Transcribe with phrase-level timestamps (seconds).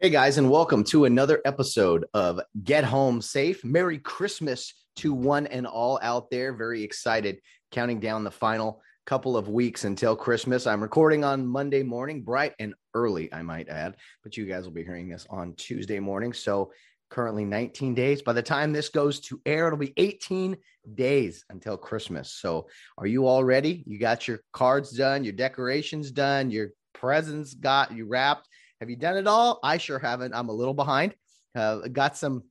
[0.00, 3.64] Hey guys, and welcome to another episode of Get Home Safe.
[3.64, 6.52] Merry Christmas to one and all out there.
[6.52, 7.40] Very excited,
[7.72, 10.68] counting down the final couple of weeks until Christmas.
[10.68, 14.70] I'm recording on Monday morning, bright and early, I might add, but you guys will
[14.70, 16.32] be hearing this on Tuesday morning.
[16.32, 16.70] So
[17.10, 18.22] currently 19 days.
[18.22, 20.56] By the time this goes to air, it'll be 18
[20.94, 22.30] days until Christmas.
[22.34, 22.68] So,
[22.98, 23.82] are you all ready?
[23.84, 28.48] You got your cards done, your decorations done, your presents got you wrapped.
[28.80, 29.58] Have you done it all?
[29.62, 30.34] I sure haven't.
[30.34, 31.14] I'm a little behind.
[31.54, 32.44] Uh, got some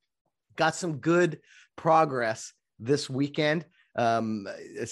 [0.56, 1.40] got some good
[1.76, 3.66] progress this weekend.
[3.96, 4.48] Um,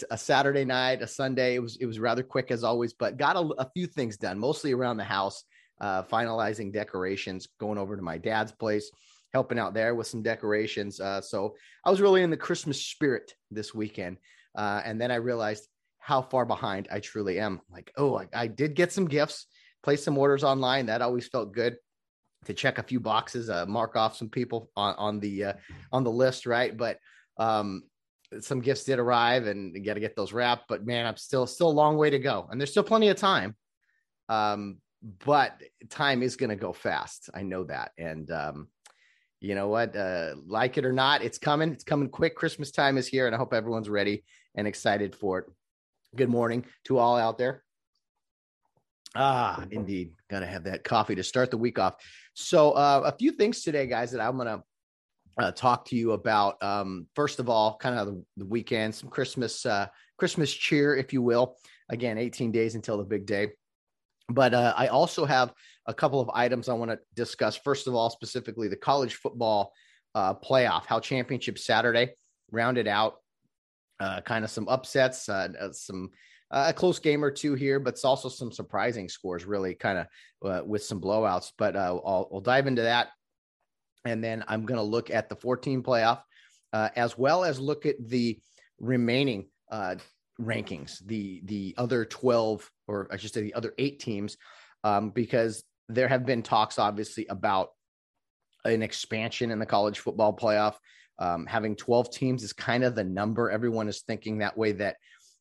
[0.09, 1.55] a Saturday night, a Sunday.
[1.55, 4.39] It was it was rather quick as always, but got a, a few things done,
[4.39, 5.43] mostly around the house.
[5.81, 8.89] Uh, finalizing decorations, going over to my dad's place
[9.35, 11.01] helping out there with some decorations.
[11.01, 14.15] Uh, so I was really in the Christmas spirit this weekend.
[14.55, 15.67] Uh, and then I realized
[15.99, 17.59] how far behind I truly am.
[17.69, 19.47] Like, oh, I, I, did get some gifts,
[19.85, 20.87] place some orders online.
[20.87, 21.77] That always felt good
[22.45, 25.53] to check a few boxes, uh, mark off some people on, on the uh,
[25.91, 26.75] on the list, right?
[26.75, 26.97] But
[27.37, 27.83] um,
[28.39, 30.67] some gifts did arrive, and got to get those wrapped.
[30.67, 33.17] But man, I'm still still a long way to go, and there's still plenty of
[33.17, 33.55] time.
[34.27, 34.79] Um,
[35.23, 37.29] but time is going to go fast.
[37.33, 38.67] I know that, and um,
[39.39, 39.95] you know what?
[39.95, 41.71] Uh, like it or not, it's coming.
[41.71, 42.35] It's coming quick.
[42.35, 44.23] Christmas time is here, and I hope everyone's ready
[44.55, 45.45] and excited for it.
[46.15, 47.64] Good morning to all out there.
[49.15, 50.11] Ah, indeed.
[50.29, 51.95] Got to have that coffee to start the week off.
[52.33, 54.63] So, uh, a few things today, guys, that I'm going to
[55.37, 56.61] uh, talk to you about.
[56.61, 59.87] Um, first of all, kind of the, the weekend, some Christmas, uh,
[60.17, 61.55] Christmas cheer, if you will.
[61.89, 63.51] Again, 18 days until the big day.
[64.27, 65.53] But uh, I also have
[65.85, 67.55] a couple of items I want to discuss.
[67.55, 69.71] First of all, specifically the college football
[70.15, 72.15] uh, playoff, how championship Saturday
[72.51, 73.15] rounded out,
[73.99, 75.29] uh, kind of some upsets,
[75.73, 76.09] some
[76.51, 79.97] uh, a close game or two here, but it's also some surprising scores, really kind
[79.97, 81.51] of with some blowouts.
[81.57, 83.09] But I'll, I'll dive into that,
[84.05, 86.21] and then I'm going to look at the 14 playoff
[86.73, 88.37] as well as look at the
[88.79, 89.47] remaining
[90.39, 94.37] rankings, the the other 12 or I should say the other eight teams,
[94.83, 97.69] um, because there have been talks obviously about
[98.63, 100.75] an expansion in the college football playoff.
[101.17, 103.49] Um, having 12 teams is kind of the number.
[103.49, 104.97] Everyone is thinking that way that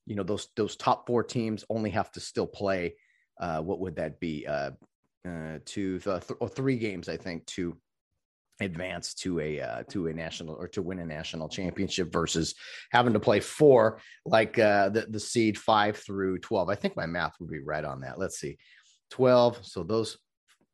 [0.07, 2.95] you know those those top four teams only have to still play.
[3.41, 4.47] Uh, what would that be?
[4.47, 4.71] Uh,
[5.27, 7.77] uh, two th- or three games, I think, to
[8.61, 12.55] advance to a uh, to a national or to win a national championship versus
[12.93, 16.69] having to play four like uh, the the seed five through twelve.
[16.69, 18.19] I think my math would be right on that.
[18.19, 18.59] Let's see,
[19.11, 19.59] twelve.
[19.63, 20.19] So those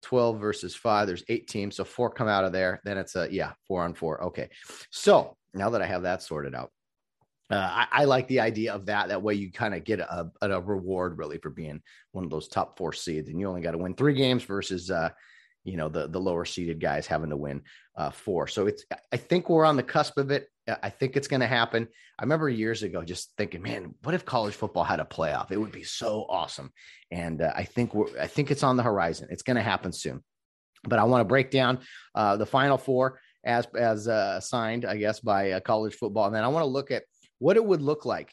[0.02, 1.06] 12 versus five.
[1.06, 1.76] There's eight teams.
[1.76, 2.80] So four come out of there.
[2.84, 4.24] Then it's a, yeah, four on four.
[4.24, 4.48] Okay.
[4.90, 6.70] So now that I have that sorted out,
[7.50, 9.08] uh, I, I, like the idea of that.
[9.08, 12.48] That way you kind of get a, a, reward really for being one of those
[12.48, 13.28] top four seeds.
[13.28, 15.10] And you only got to win three games versus, uh,
[15.64, 17.62] you know the the lower seeded guys having to win
[17.96, 18.46] uh, four.
[18.46, 20.48] So it's I think we're on the cusp of it.
[20.82, 21.88] I think it's going to happen.
[22.18, 25.50] I remember years ago just thinking, man, what if college football had a playoff?
[25.50, 26.70] It would be so awesome.
[27.10, 29.28] And uh, I think we're I think it's on the horizon.
[29.30, 30.22] It's going to happen soon.
[30.84, 31.80] But I want to break down
[32.14, 36.34] uh, the final four as as uh, assigned, I guess, by uh, college football, and
[36.34, 37.04] then I want to look at
[37.40, 38.32] what it would look like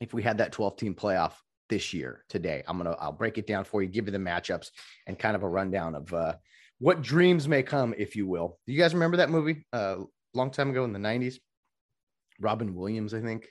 [0.00, 1.32] if we had that 12 team playoff
[1.68, 2.62] this year today.
[2.68, 4.70] I'm gonna I'll break it down for you, give you the matchups
[5.06, 6.34] and kind of a rundown of uh,
[6.78, 8.58] what dreams may come, if you will.
[8.66, 9.66] Do you guys remember that movie?
[9.72, 9.96] Uh,
[10.34, 11.36] long time ago in the 90s.
[12.40, 13.48] Robin Williams, I think.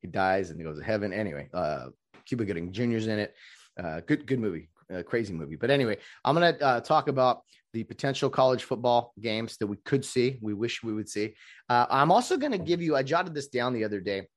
[0.00, 1.12] He dies and he goes to heaven.
[1.12, 1.86] Anyway, uh,
[2.26, 3.34] Cuba Gooding Jr.'s in it.
[3.82, 5.56] Uh, good, good movie, uh, crazy movie.
[5.56, 7.42] But anyway, I'm to uh, talk about
[7.72, 10.38] the potential college football games that we could see.
[10.42, 11.34] We wish we would see.
[11.68, 14.28] Uh, I'm also going to give you, I jotted this down the other day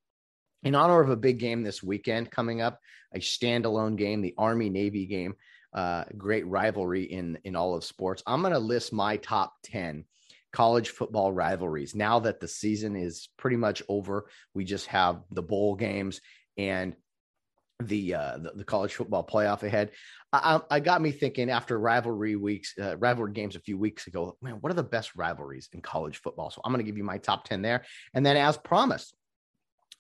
[0.64, 2.80] in honor of a big game this weekend coming up,
[3.14, 5.36] a standalone game, the Army Navy game,
[5.74, 8.24] uh, great rivalry in in all of sports.
[8.26, 10.06] I'm going to list my top ten
[10.54, 14.30] college football rivalries now that the season is pretty much over.
[14.54, 16.22] We just have the bowl games
[16.58, 16.96] and
[17.82, 19.92] the uh, the, the, college football playoff ahead.
[20.32, 24.38] I, I, got me thinking after rivalry weeks, uh, rivalry games a few weeks ago.
[24.42, 26.50] Man, what are the best rivalries in college football?
[26.50, 27.84] So I'm going to give you my top ten there,
[28.14, 29.14] and then as promised,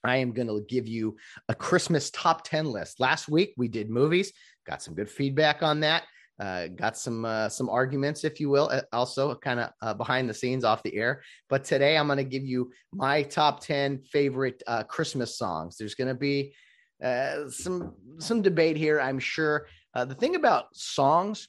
[0.05, 1.17] I am going to give you
[1.49, 2.99] a Christmas top 10 list.
[2.99, 4.31] Last week we did movies,
[4.65, 6.03] got some good feedback on that.
[6.37, 10.29] Uh, got some uh, some arguments, if you will, uh, also kind of uh, behind
[10.29, 11.21] the scenes off the air.
[11.49, 15.77] But today I'm going to give you my top ten favorite uh, Christmas songs.
[15.77, 16.53] There's going to be
[17.03, 19.67] uh, some some debate here, I'm sure.
[19.93, 21.47] Uh, the thing about songs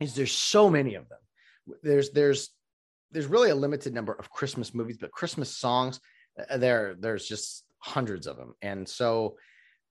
[0.00, 1.18] is there's so many of them.
[1.82, 2.50] There's there's
[3.10, 6.00] there's really a limited number of Christmas movies, but Christmas songs
[6.56, 9.36] there there's just hundreds of them, and so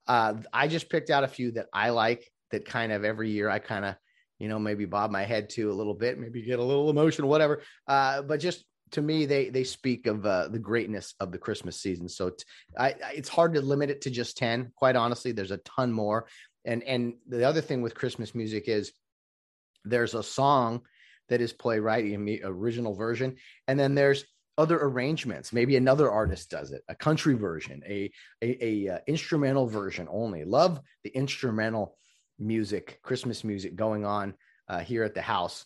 [0.08, 3.50] uh, I just picked out a few that I like that kind of every year
[3.50, 3.96] I kind of,
[4.40, 7.30] you know, maybe bob my head to a little bit, maybe get a little emotional,
[7.30, 7.62] whatever.
[7.88, 11.80] Uh, but just to me, they they speak of uh, the greatness of the Christmas
[11.80, 12.08] season.
[12.08, 12.44] So t-
[12.78, 14.72] I, it's hard to limit it to just ten.
[14.76, 16.28] Quite honestly, there's a ton more.
[16.66, 18.94] And and the other thing with Christmas music is
[19.84, 20.82] there's a song
[21.30, 23.36] that is played right in the original version,
[23.68, 24.26] and then there's
[24.58, 25.52] other arrangements.
[25.52, 28.12] Maybe another artist does it, a country version, a
[28.42, 30.46] a, a uh, instrumental version only.
[30.46, 31.98] Love the instrumental
[32.40, 34.36] music, Christmas music going on
[34.70, 35.66] uh, here at the house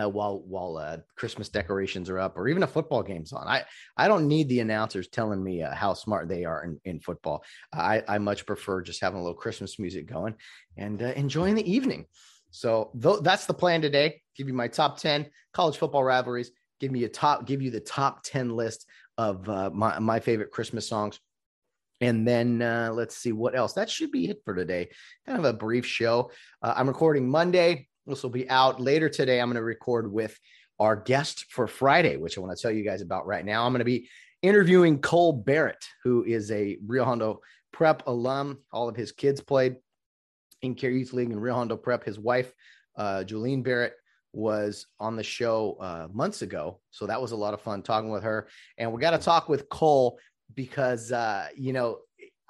[0.00, 3.46] uh, while while uh, Christmas decorations are up, or even a football game's on.
[3.46, 3.64] I
[3.96, 7.44] I don't need the announcers telling me uh, how smart they are in, in football.
[7.72, 10.34] I I much prefer just having a little Christmas music going
[10.76, 12.06] and uh, enjoying the evening.
[12.50, 14.22] So th- that's the plan today.
[14.36, 16.50] Give you my top ten college football rivalries.
[16.80, 17.46] Give me a top.
[17.46, 18.86] Give you the top ten list
[19.16, 21.20] of uh, my my favorite Christmas songs.
[22.00, 23.74] And then uh, let's see what else.
[23.74, 24.88] That should be it for today.
[25.26, 26.32] Kind of a brief show.
[26.60, 27.88] I'm recording Monday.
[28.06, 29.40] This will be out later today.
[29.40, 30.38] I'm going to record with
[30.78, 33.64] our guest for Friday, which I want to tell you guys about right now.
[33.64, 34.08] I'm going to be
[34.42, 37.40] interviewing Cole Barrett, who is a Rio Hondo
[37.72, 38.58] Prep alum.
[38.72, 39.76] All of his kids played
[40.60, 42.04] in Care Youth League and Rio Hondo Prep.
[42.04, 42.52] His wife,
[42.96, 43.94] uh, Julene Barrett,
[44.34, 46.80] was on the show uh, months ago.
[46.90, 48.48] So that was a lot of fun talking with her.
[48.76, 50.18] And we got to talk with Cole
[50.54, 52.00] because uh, you know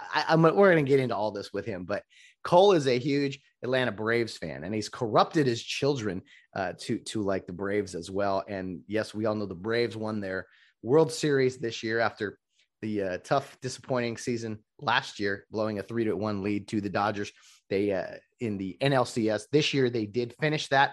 [0.01, 2.03] I, am we're going to get into all this with him, but
[2.43, 6.23] Cole is a huge Atlanta Braves fan, and he's corrupted his children
[6.55, 8.45] uh, to to like the Braves as well.
[8.47, 10.47] And yes, we all know the Braves won their
[10.83, 12.39] World Series this year after
[12.83, 16.91] the uh, tough, disappointing season last year, blowing a three to one lead to the
[16.91, 17.33] Dodgers.
[17.71, 20.93] They uh, in the NLCS this year they did finish that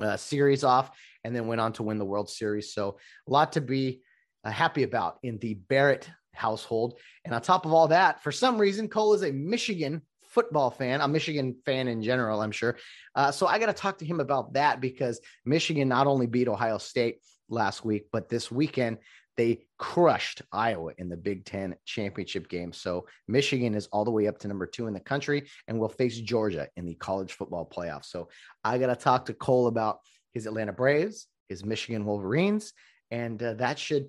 [0.00, 0.90] uh, series off
[1.24, 2.72] and then went on to win the World Series.
[2.72, 2.96] So
[3.28, 4.00] a lot to be
[4.44, 6.98] uh, happy about in the Barrett household.
[7.26, 10.00] And on top of all that, for some reason, Cole is a Michigan
[10.32, 12.76] football fan, a Michigan fan in general, I'm sure.
[13.14, 16.48] Uh, so I got to talk to him about that because Michigan not only beat
[16.48, 17.18] Ohio State
[17.48, 18.98] last week, but this weekend
[19.36, 22.72] they crushed Iowa in the Big Ten championship game.
[22.72, 25.88] So Michigan is all the way up to number two in the country and will
[25.88, 28.06] face Georgia in the college football playoffs.
[28.06, 28.28] So
[28.62, 30.00] I got to talk to Cole about
[30.32, 32.72] his Atlanta Braves, his Michigan Wolverines,
[33.10, 34.08] and uh, that should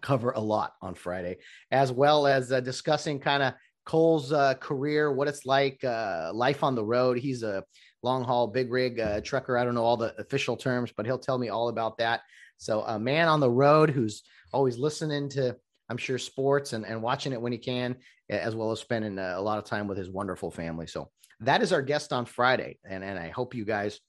[0.00, 1.38] cover a lot on Friday,
[1.70, 3.54] as well as uh, discussing kind of
[3.84, 7.18] Cole's uh, career, what it's like, uh, life on the road.
[7.18, 7.64] He's a
[8.02, 9.58] long haul big rig uh, trucker.
[9.58, 12.22] I don't know all the official terms, but he'll tell me all about that.
[12.56, 14.22] So, a man on the road who's
[14.52, 15.56] always listening to,
[15.88, 17.96] I'm sure, sports and, and watching it when he can,
[18.30, 20.86] as well as spending uh, a lot of time with his wonderful family.
[20.86, 21.10] So,
[21.40, 22.78] that is our guest on Friday.
[22.88, 24.00] And, and I hope you guys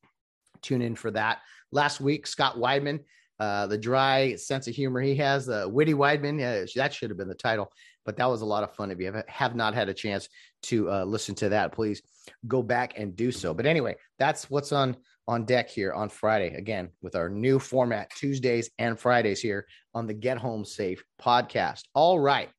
[0.62, 1.40] tune in for that.
[1.72, 3.00] Last week, Scott Weidman
[3.40, 6.40] uh, the dry sense of humor he has, the witty Weidman.
[6.40, 7.72] Yeah, that should have been the title,
[8.06, 8.92] but that was a lot of fun.
[8.92, 10.30] If you have, have not had a chance
[10.64, 12.02] to uh, listen to that, please
[12.48, 13.54] go back and do so.
[13.54, 14.96] But anyway, that's what's on
[15.28, 20.06] on deck here on Friday again with our new format Tuesdays and Fridays here on
[20.06, 21.82] the Get Home Safe podcast.
[21.96, 22.50] All right,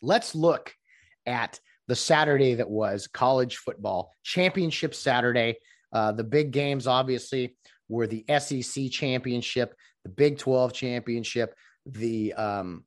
[0.00, 0.72] let's look
[1.26, 1.58] at
[1.88, 5.56] the Saturday that was college football championship Saturday.
[5.92, 7.56] Uh, the big games, obviously,
[7.88, 11.54] were the SEC championship, the Big 12 championship,
[11.86, 12.84] the um,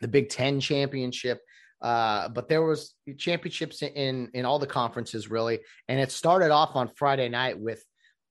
[0.00, 1.40] the Big 10 championship.
[1.80, 6.76] Uh, but there was championships in in all the conferences really, and it started off
[6.76, 7.82] on Friday night with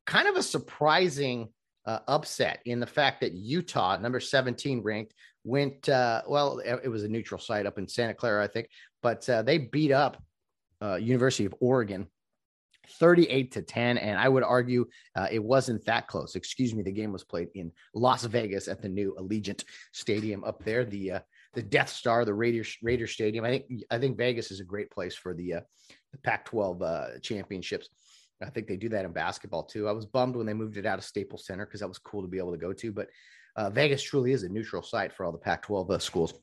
[0.05, 1.49] kind of a surprising
[1.85, 6.59] uh, upset in the fact that Utah, number 17 ranked, went uh, well.
[6.59, 8.69] It was a neutral site up in Santa Clara, I think,
[9.01, 10.21] but uh, they beat up
[10.81, 12.07] uh, University of Oregon
[12.99, 13.97] 38 to 10.
[13.97, 16.35] And I would argue uh, it wasn't that close.
[16.35, 16.83] Excuse me.
[16.83, 20.85] The game was played in Las Vegas at the new Allegiant Stadium up there.
[20.85, 21.19] The uh,
[21.53, 23.45] the Death Star, the Raiders Raider Stadium.
[23.45, 25.61] I think I think Vegas is a great place for the uh,
[26.11, 27.89] the Pac-12 uh, championships.
[28.41, 29.87] I think they do that in basketball too.
[29.87, 32.21] I was bummed when they moved it out of Staples Center because that was cool
[32.21, 32.91] to be able to go to.
[32.91, 33.09] But
[33.55, 36.33] uh, Vegas truly is a neutral site for all the Pac-12 uh, schools.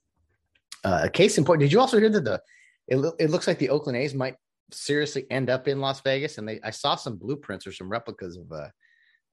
[0.85, 2.41] Uh, case in point, did you also hear that the
[2.89, 4.37] it, it looks like the Oakland A's might
[4.73, 6.39] seriously end up in Las Vegas.
[6.39, 8.69] And they, I saw some blueprints or some replicas of uh,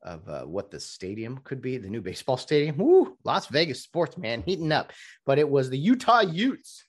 [0.04, 2.78] of uh, what the stadium could be, the new baseball stadium.
[2.78, 4.92] Woo, Las Vegas sports, man, heating up.
[5.26, 6.84] But it was the Utah Utes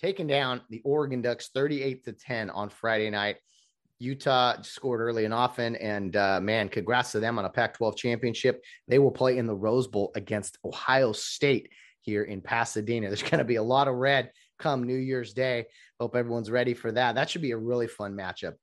[0.00, 3.36] taking down the Oregon Ducks 38 to 10 on Friday night.
[3.98, 7.96] Utah scored early and often, and uh, man, congrats to them on a Pac 12
[7.96, 8.62] championship.
[8.88, 11.70] They will play in the Rose Bowl against Ohio State
[12.02, 13.06] here in Pasadena.
[13.08, 15.66] There's going to be a lot of red come New Year's Day.
[15.98, 17.14] Hope everyone's ready for that.
[17.14, 18.54] That should be a really fun matchup.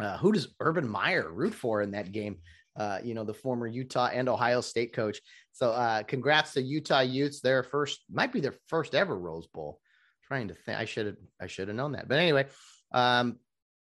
[0.00, 2.38] Uh, who does Urban Meyer root for in that game?
[2.76, 5.20] Uh, you know, the former Utah and Ohio State coach.
[5.52, 7.40] So, uh, congrats to Utah Utes.
[7.40, 9.80] Their first might be their first ever Rose Bowl.
[10.26, 12.08] trying to think, I should have, I should have known that.
[12.08, 12.46] But anyway,
[12.92, 13.38] um,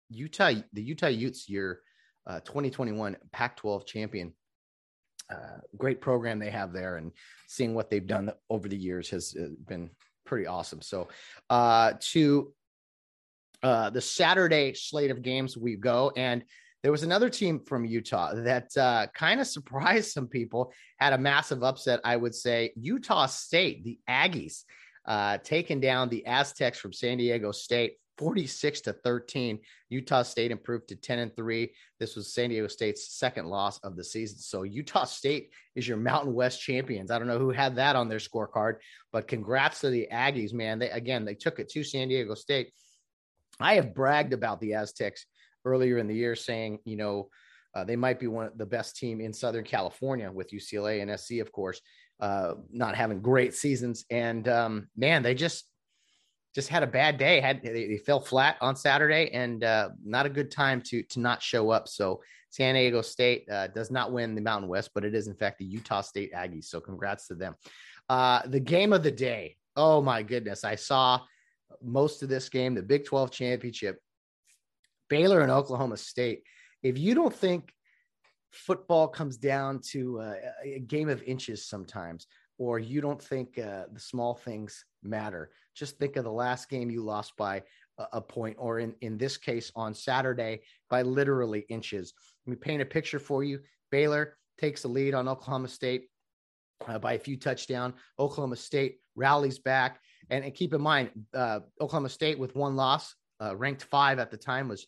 [0.09, 1.81] Utah, the Utah Utes, your
[2.25, 4.33] uh, 2021 Pac-12 champion.
[5.29, 7.11] Uh, great program they have there, and
[7.47, 9.89] seeing what they've done over the years has uh, been
[10.25, 10.81] pretty awesome.
[10.81, 11.09] So,
[11.49, 12.53] uh, to
[13.63, 16.43] uh, the Saturday slate of games we go, and
[16.83, 21.17] there was another team from Utah that uh, kind of surprised some people, had a
[21.17, 22.71] massive upset, I would say.
[22.75, 24.63] Utah State, the Aggies,
[25.05, 27.97] uh, taking down the Aztecs from San Diego State.
[28.17, 29.59] 46 to 13.
[29.89, 31.71] Utah State improved to 10 and 3.
[31.99, 34.39] This was San Diego State's second loss of the season.
[34.39, 37.11] So Utah State is your Mountain West champions.
[37.11, 38.77] I don't know who had that on their scorecard,
[39.11, 40.79] but congrats to the Aggies, man.
[40.79, 42.71] They again, they took it to San Diego State.
[43.59, 45.25] I have bragged about the Aztecs
[45.67, 47.29] earlier in the year saying, you know,
[47.75, 51.19] uh, they might be one of the best team in Southern California with UCLA and
[51.19, 51.81] SC, of course,
[52.19, 54.05] uh, not having great seasons.
[54.09, 55.65] And um, man, they just
[56.55, 57.39] just had a bad day.
[57.39, 61.19] Had they, they fell flat on Saturday, and uh, not a good time to to
[61.19, 61.87] not show up.
[61.87, 65.35] So San Diego State uh, does not win the Mountain West, but it is in
[65.35, 66.65] fact the Utah State Aggies.
[66.65, 67.55] So congrats to them.
[68.09, 69.57] Uh, the game of the day.
[69.75, 71.21] Oh my goodness, I saw
[71.83, 74.01] most of this game, the Big 12 championship,
[75.09, 76.43] Baylor and Oklahoma State.
[76.83, 77.73] If you don't think
[78.51, 80.33] football comes down to uh,
[80.63, 85.97] a game of inches sometimes, or you don't think uh, the small things matter, just
[85.97, 87.63] think of the last game you lost by
[87.97, 92.13] a, a point, or in, in this case on Saturday by literally inches.
[92.45, 93.59] Let me paint a picture for you.
[93.91, 96.09] Baylor takes the lead on Oklahoma State
[96.87, 97.93] uh, by a few touchdown.
[98.17, 99.99] Oklahoma State rallies back.
[100.29, 104.31] And, and keep in mind, uh, Oklahoma State with one loss, uh, ranked five at
[104.31, 104.87] the time, was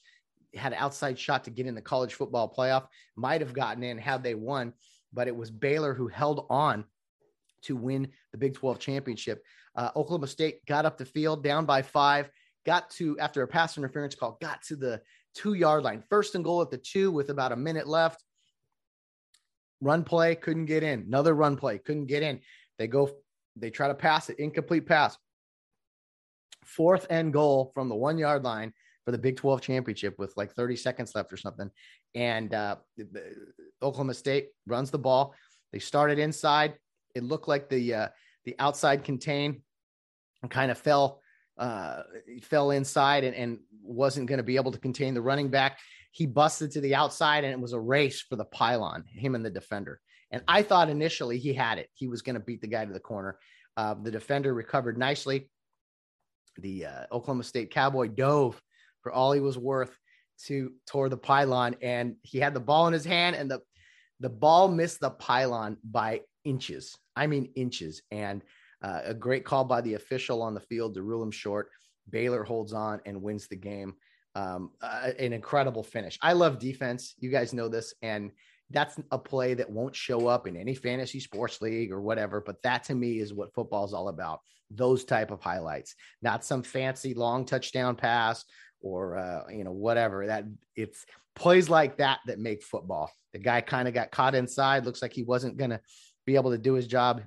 [0.55, 2.87] had an outside shot to get in the college football playoff.
[3.15, 4.73] Might have gotten in had they won,
[5.13, 6.85] but it was Baylor who held on
[7.63, 9.43] to win the Big 12 championship.
[9.75, 12.29] Uh, Oklahoma State got up the field down by five,
[12.65, 15.01] got to, after a pass interference call, got to the
[15.35, 16.03] two yard line.
[16.09, 18.23] First and goal at the two with about a minute left.
[19.81, 21.01] Run play, couldn't get in.
[21.01, 22.41] Another run play, couldn't get in.
[22.77, 23.11] They go,
[23.55, 25.17] they try to pass it, incomplete pass.
[26.75, 28.73] Fourth and goal from the one yard line
[29.05, 31.71] for the Big 12 championship with like 30 seconds left or something.
[32.15, 32.75] And uh,
[33.81, 35.33] Oklahoma State runs the ball.
[35.71, 36.75] They started inside.
[37.15, 38.07] It looked like the uh,
[38.45, 39.63] the outside contain
[40.49, 41.21] kind of fell
[41.57, 42.03] uh,
[42.43, 45.79] fell inside and, and wasn't going to be able to contain the running back.
[46.11, 49.45] He busted to the outside and it was a race for the pylon, him and
[49.45, 49.99] the defender.
[50.31, 51.89] And I thought initially he had it.
[51.93, 53.37] He was going to beat the guy to the corner.
[53.75, 55.49] Uh, the defender recovered nicely.
[56.61, 58.61] The uh, Oklahoma State Cowboy dove
[59.01, 59.97] for all he was worth
[60.45, 63.61] to toward the pylon, and he had the ball in his hand, and the
[64.19, 66.97] the ball missed the pylon by inches.
[67.15, 68.01] I mean inches.
[68.11, 68.41] And
[68.81, 71.69] uh, a great call by the official on the field to rule him short.
[72.09, 73.95] Baylor holds on and wins the game.
[74.35, 76.17] Um, uh, an incredible finish.
[76.21, 77.13] I love defense.
[77.17, 78.31] You guys know this, and
[78.71, 82.41] that's a play that won't show up in any fantasy sports league or whatever.
[82.41, 84.41] But that to me is what football is all about.
[84.69, 88.45] Those type of highlights, not some fancy long touchdown pass
[88.81, 90.27] or uh, you know whatever.
[90.27, 90.45] That
[90.75, 93.11] it's plays like that that make football.
[93.33, 94.85] The guy kind of got caught inside.
[94.85, 95.81] Looks like he wasn't gonna
[96.25, 97.23] be able to do his job.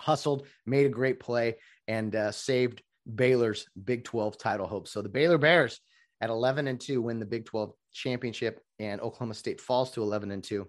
[0.00, 4.90] Hustled, made a great play, and uh, saved Baylor's Big 12 title hopes.
[4.90, 5.80] So the Baylor Bears
[6.20, 10.30] at 11 and 2 win the Big 12 championship, and Oklahoma State falls to 11
[10.30, 10.66] and 2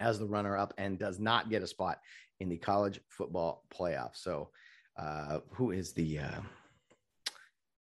[0.00, 1.98] as the runner up and does not get a spot
[2.40, 4.10] in the college football playoff.
[4.14, 4.50] So,
[4.98, 6.40] uh, who is the uh,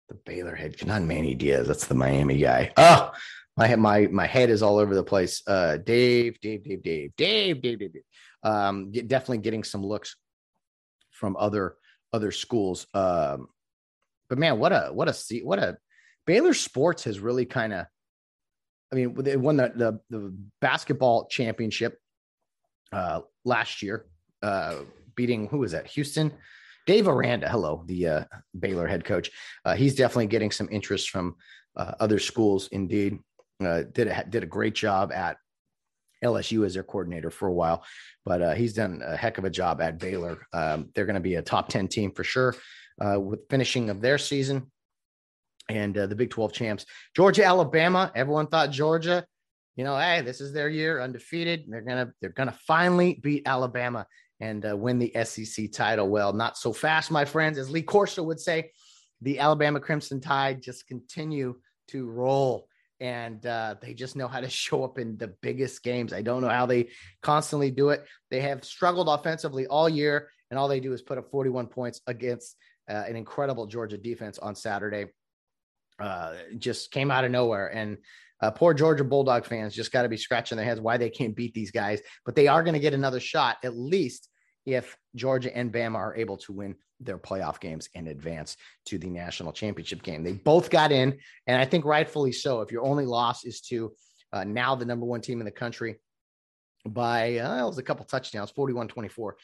[0.07, 0.75] the Baylor head?
[0.85, 1.67] Not Manny Diaz.
[1.67, 2.71] That's the Miami guy.
[2.77, 3.12] Oh,
[3.57, 5.41] my my my head is all over the place.
[5.47, 7.93] Uh, Dave, Dave, Dave, Dave, Dave, Dave, Dave.
[7.93, 8.03] Dave.
[8.43, 10.15] Um, get, definitely getting some looks
[11.12, 11.75] from other
[12.12, 12.88] other schools.
[12.93, 13.47] Um,
[14.29, 15.77] but man, what a what a what a
[16.25, 17.85] Baylor sports has really kind of.
[18.93, 21.97] I mean, they won the the, the basketball championship
[22.91, 24.05] uh, last year,
[24.43, 24.75] uh,
[25.15, 25.88] beating who was that?
[25.88, 26.31] Houston.
[26.85, 28.23] Dave Aranda, hello, the uh,
[28.59, 29.31] Baylor head coach.
[29.63, 31.38] Uh, he's definitely getting some interest from
[31.77, 32.67] uh, other schools.
[32.73, 33.19] Indeed,
[33.65, 35.38] uh, did a, did a great job at
[36.23, 37.85] LSU as their coordinator for a while,
[38.25, 40.45] but he's done a heck of a job at Baylor.
[40.51, 42.53] Um, they're going to be a top 10 team for sure
[43.00, 44.69] with finishing of their season
[45.70, 46.86] and uh, the Big 12 champs.
[47.15, 48.12] Georgia, Alabama.
[48.15, 49.25] Everyone thought Georgia,
[49.75, 51.65] you know, hey, this is their year, undefeated.
[51.67, 54.05] They're gonna they're gonna finally beat Alabama
[54.39, 56.10] and uh, win the SEC title.
[56.10, 58.72] Well, not so fast, my friends, as Lee Corso would say.
[59.22, 61.55] The Alabama Crimson Tide just continue
[61.88, 62.67] to roll
[63.00, 66.13] and uh, they just know how to show up in the biggest games.
[66.13, 66.89] I don't know how they
[67.22, 68.05] constantly do it.
[68.32, 72.01] They have struggled offensively all year, and all they do is put up 41 points
[72.08, 72.55] against
[72.89, 75.08] uh, an incredible Georgia defense on Saturday.
[76.00, 77.67] Uh, just came out of nowhere.
[77.67, 77.97] And
[78.41, 81.35] uh, poor Georgia Bulldog fans just got to be scratching their heads why they can't
[81.35, 82.01] beat these guys.
[82.25, 84.29] But they are going to get another shot, at least
[84.65, 89.09] if Georgia and Bama are able to win their playoff games and advance to the
[89.09, 90.23] national championship game.
[90.23, 92.62] They both got in, and I think rightfully so.
[92.62, 93.93] If your only loss is to
[94.31, 95.97] uh, now the number one team in the country
[96.85, 99.38] by, uh, it was a couple touchdowns, 41 24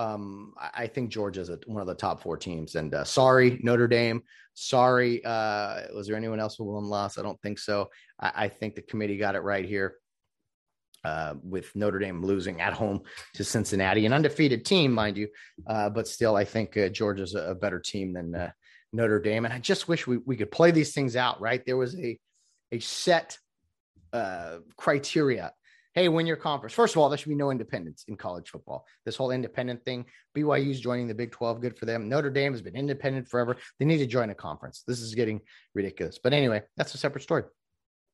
[0.00, 2.74] um, I think Georgia's a, one of the top four teams.
[2.74, 4.22] And uh, sorry, Notre Dame.
[4.54, 7.18] Sorry, uh, was there anyone else with one loss?
[7.18, 7.90] I don't think so.
[8.18, 9.96] I, I, think the committee got it right here
[11.04, 13.02] uh, with Notre Dame losing at home
[13.34, 15.28] to Cincinnati, an undefeated team, mind you.
[15.66, 18.50] Uh, but still, I think uh, Georgia's a, a, better team than uh,
[18.94, 19.44] Notre Dame.
[19.44, 21.62] And I just wish we, we could play these things out, right?
[21.66, 22.18] There was a,
[22.72, 23.38] a set
[24.76, 25.52] criteria
[25.94, 26.72] hey, win your conference.
[26.72, 28.86] First of all, there should be no independence in college football.
[29.04, 30.06] This whole independent thing,
[30.36, 32.08] BYU's joining the Big 12, good for them.
[32.08, 33.56] Notre Dame has been independent forever.
[33.78, 34.84] They need to join a conference.
[34.86, 35.40] This is getting
[35.74, 36.18] ridiculous.
[36.22, 37.44] But anyway, that's a separate story.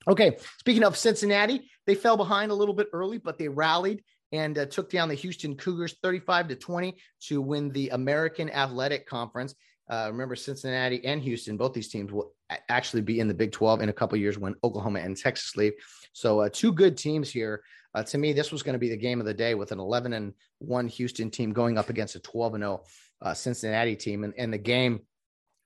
[0.08, 4.02] Okay, speaking of Cincinnati, they fell behind a little bit early, but they rallied
[4.32, 6.96] and uh, took down the Houston Cougars 35 to 20
[7.28, 9.54] to win the American Athletic Conference.
[9.88, 12.32] Uh, remember, Cincinnati and Houston, both these teams will
[12.68, 15.72] actually be in the Big 12 in a couple years when Oklahoma and Texas leave.
[16.12, 17.62] So, uh, two good teams here.
[17.94, 19.78] Uh, to me, this was going to be the game of the day with an
[19.78, 22.82] 11 and 1 Houston team going up against a 12 and 0
[23.22, 24.24] uh, Cincinnati team.
[24.24, 25.00] And, and the game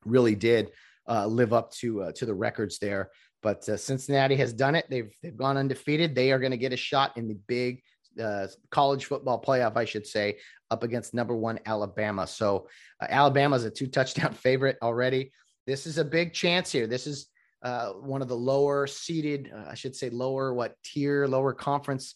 [0.05, 0.71] really did
[1.09, 3.11] uh, live up to uh, to the records there.
[3.43, 4.85] But Cincinnati has done it.
[4.91, 6.15] They've, they've gone undefeated.
[6.15, 7.83] They are going to get a shot in the big
[8.21, 10.39] uh, college football playoff, I should say,
[10.71, 12.27] up against number one Alabama.
[12.27, 12.69] So
[13.01, 15.33] uh, Alabama is a two touchdown favorite already.
[15.67, 16.87] This is a big chance here.
[16.87, 17.27] This is
[17.63, 22.15] uh, one of the lower seeded, uh, I should say, lower what tier, lower conference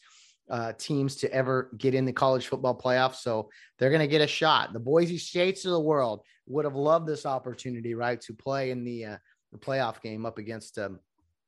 [0.51, 3.15] uh, teams to ever get in the college football playoff.
[3.15, 4.73] So they're going to get a shot.
[4.73, 8.85] The Boise States of the world would have loved this opportunity, right, to play in
[8.85, 9.17] the, uh,
[9.53, 10.99] the playoff game up against um,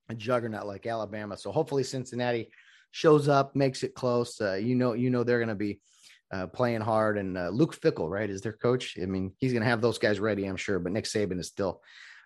[0.09, 1.37] a juggernaut like Alabama.
[1.37, 2.51] So hopefully Cincinnati
[2.90, 4.40] shows up, makes it close.
[4.40, 5.81] Uh, you know, you know they're going to be
[6.32, 7.18] uh, playing hard.
[7.18, 8.96] And uh, Luke Fickell, right, is their coach.
[9.00, 10.78] I mean, he's going to have those guys ready, I'm sure.
[10.78, 11.82] But Nick Saban is still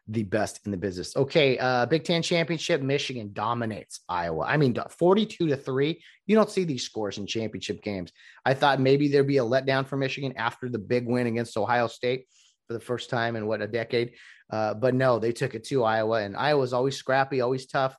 [0.08, 1.16] the best in the business.
[1.16, 4.44] Okay, uh, Big Ten championship, Michigan dominates Iowa.
[4.44, 6.02] I mean, 42 to three.
[6.26, 8.10] You don't see these scores in championship games.
[8.44, 11.86] I thought maybe there'd be a letdown for Michigan after the big win against Ohio
[11.86, 12.26] State
[12.66, 14.12] for the first time in what a decade.
[14.50, 17.96] Uh, but no, they took it to Iowa, and Iowa's always scrappy, always tough.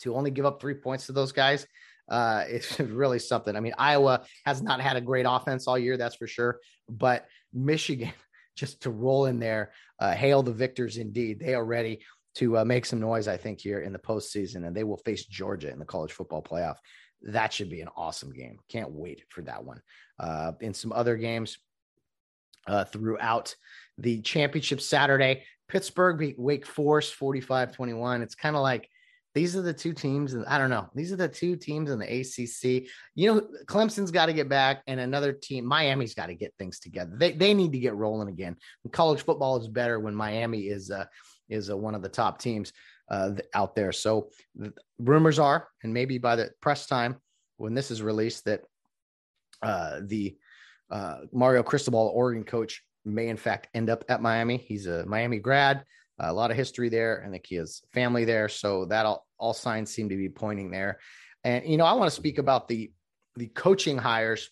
[0.00, 1.66] To only give up three points to those guys,
[2.08, 3.56] uh, it's really something.
[3.56, 6.60] I mean, Iowa has not had a great offense all year, that's for sure.
[6.88, 8.12] But Michigan,
[8.56, 11.40] just to roll in there, uh, hail the victors indeed.
[11.40, 12.00] They are ready
[12.36, 15.24] to uh, make some noise, I think, here in the postseason, and they will face
[15.24, 16.76] Georgia in the college football playoff.
[17.22, 18.58] That should be an awesome game.
[18.68, 19.80] Can't wait for that one.
[20.18, 21.58] Uh, in some other games
[22.66, 23.54] uh, throughout
[23.98, 28.22] the championship Saturday, Pittsburgh beat Wake Forest 45 21.
[28.22, 28.88] It's kind of like
[29.34, 30.88] these are the two teams, and I don't know.
[30.94, 32.88] These are the two teams in the ACC.
[33.16, 36.78] You know, Clemson's got to get back, and another team, Miami's got to get things
[36.78, 37.12] together.
[37.16, 38.56] They they need to get rolling again.
[38.92, 41.06] college football is better when Miami is uh,
[41.48, 42.72] is uh, one of the top teams
[43.10, 43.90] uh, out there.
[43.90, 47.16] So the rumors are, and maybe by the press time
[47.56, 48.62] when this is released, that
[49.62, 50.36] uh, the
[50.90, 54.58] uh, Mario Cristobal, Oregon coach, may in fact end up at Miami.
[54.58, 55.84] He's a Miami grad
[56.18, 57.18] a lot of history there.
[57.18, 58.48] and the he has family there.
[58.48, 60.98] So that all, all signs seem to be pointing there.
[61.42, 62.92] And, you know, I want to speak about the,
[63.36, 64.50] the coaching hires,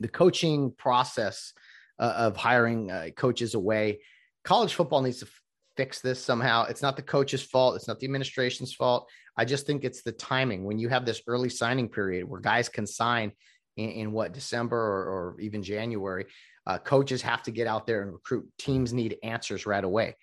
[0.00, 1.52] the coaching process
[1.98, 4.00] uh, of hiring uh, coaches away.
[4.44, 5.40] College football needs to f-
[5.76, 6.64] fix this somehow.
[6.64, 7.76] It's not the coach's fault.
[7.76, 9.08] It's not the administration's fault.
[9.36, 12.68] I just think it's the timing when you have this early signing period where guys
[12.68, 13.32] can sign
[13.76, 16.26] in, in what December or, or even January.
[16.66, 18.46] Uh, coaches have to get out there and recruit.
[18.58, 20.16] Teams need answers right away.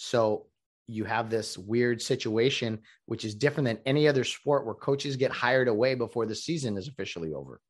[0.00, 0.46] So
[0.86, 5.32] you have this weird situation, which is different than any other sport where coaches get
[5.32, 7.60] hired away before the season is officially over.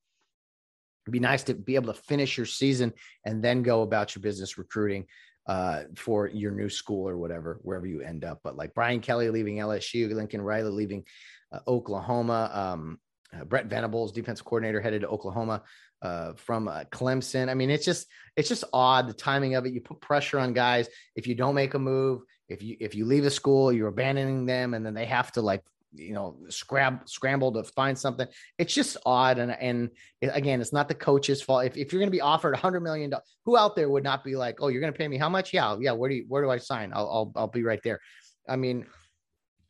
[1.07, 2.93] It'd be nice to be able to finish your season
[3.25, 5.07] and then go about your business recruiting
[5.47, 8.41] uh, for your new school or whatever, wherever you end up.
[8.45, 11.05] But like Brian Kelly leaving LSU, Lincoln Riley leaving
[11.51, 12.99] uh, Oklahoma, um,
[13.33, 15.62] uh, Brent Venables, defensive coordinator, headed to Oklahoma
[16.03, 17.49] uh, from uh, Clemson.
[17.49, 19.73] I mean, it's just it's just odd the timing of it.
[19.73, 22.23] You put pressure on guys if you don't make a move.
[22.49, 25.43] If you if you leave a school, you're abandoning them, and then they have to
[25.43, 25.62] like
[25.95, 28.27] you know scrab scramble to find something
[28.59, 29.91] it's just odd and and
[30.23, 32.81] again it's not the coach's fault if, if you're going to be offered a hundred
[32.81, 35.17] million dollars who out there would not be like oh you're going to pay me
[35.17, 37.62] how much yeah yeah where do you where do i sign i'll i'll, I'll be
[37.62, 38.01] right there
[38.49, 38.85] i mean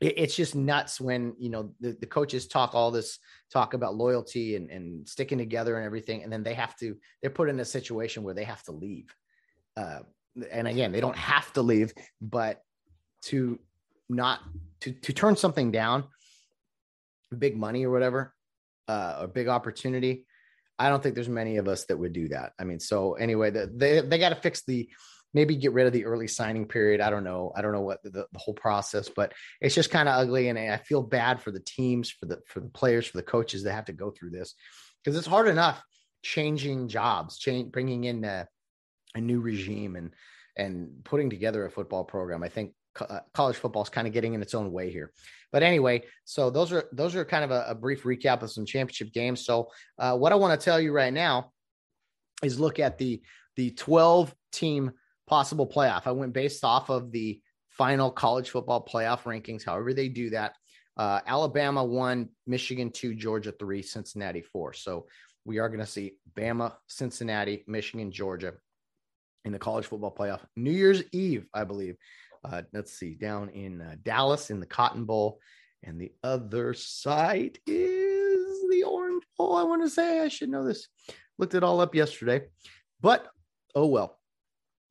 [0.01, 3.19] it's just nuts when you know the, the coaches talk all this
[3.53, 7.31] talk about loyalty and, and sticking together and everything and then they have to they're
[7.31, 9.15] put in a situation where they have to leave.
[9.77, 10.01] Uh,
[10.53, 12.63] and again they don't have to leave but
[13.23, 13.59] to
[14.09, 14.41] not
[14.81, 16.05] to to turn something down
[17.37, 18.35] big money or whatever
[18.87, 20.27] uh, a big opportunity
[20.79, 22.53] i don't think there's many of us that would do that.
[22.59, 24.89] I mean so anyway the, they they got to fix the
[25.35, 27.01] maybe get rid of the early signing period.
[27.01, 27.53] I don't know.
[27.55, 30.49] I don't know what the, the whole process, but it's just kind of ugly.
[30.49, 33.65] And I feel bad for the teams, for the for the players, for the coaches
[33.65, 34.55] that have to go through this
[35.03, 35.83] because it's hard enough
[36.23, 38.47] changing jobs, change bringing in a,
[39.15, 40.13] a new regime and
[40.57, 42.43] and putting together a football program.
[42.43, 45.13] I think uh, college football is kind of getting in its own way here.
[45.53, 48.67] But anyway, so those are those are kind of a, a brief recap of some
[48.67, 49.45] championship games.
[49.45, 51.53] So uh, what I want to tell you right now
[52.43, 53.23] is look at the
[53.57, 54.93] the 12 team
[55.29, 56.07] possible playoff.
[56.07, 60.55] I went based off of the final college football playoff rankings, however they do that.
[60.97, 64.73] Uh, Alabama one, Michigan two, Georgia three, Cincinnati four.
[64.73, 65.07] So
[65.45, 68.55] we are going to see Bama, Cincinnati, Michigan, Georgia
[69.45, 70.41] in the college football playoff.
[70.57, 71.97] New Year's Eve, I believe.
[72.45, 75.41] Uh, let's see, down in uh, Dallas in the Cotton Bowl.
[75.85, 79.57] And the other side is the Orange Bowl.
[79.57, 80.89] I want to say I should know this.
[81.39, 82.47] Looked it all up yesterday,
[83.01, 83.29] but
[83.77, 84.18] oh well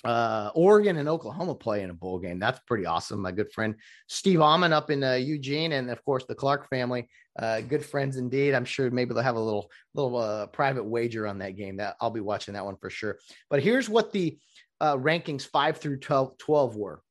[0.04, 2.40] uh, Oregon and Oklahoma play in a bowl game.
[2.40, 3.22] That's pretty awesome.
[3.22, 3.76] My good friend
[4.08, 8.18] Steve Almond up in uh, Eugene, and of course the Clark family, uh, good friends
[8.18, 8.54] indeed.
[8.54, 11.78] I'm sure maybe they'll have a little little uh, private wager on that game.
[11.78, 13.18] That I'll be watching that one for sure.
[13.50, 14.38] But here's what the
[14.80, 17.02] uh, rankings five through 12, 12 were.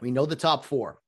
[0.00, 0.98] We know the top four.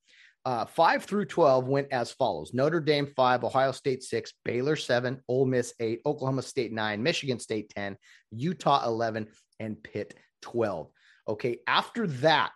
[0.46, 5.20] Uh, five through 12 went as follows Notre Dame five, Ohio State six, Baylor seven,
[5.28, 7.96] Ole Miss eight, Oklahoma State nine, Michigan State 10,
[8.32, 9.28] Utah 11,
[9.58, 10.88] and Pitt 12.
[11.30, 11.58] Okay.
[11.68, 12.50] After that,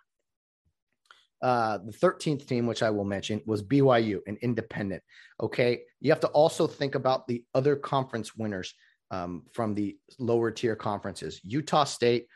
[1.41, 5.01] uh, the 13th team, which I will mention, was BYU, an independent.
[5.41, 5.81] Okay.
[6.01, 8.73] You have to also think about the other conference winners
[9.11, 12.27] um, from the lower tier conferences Utah State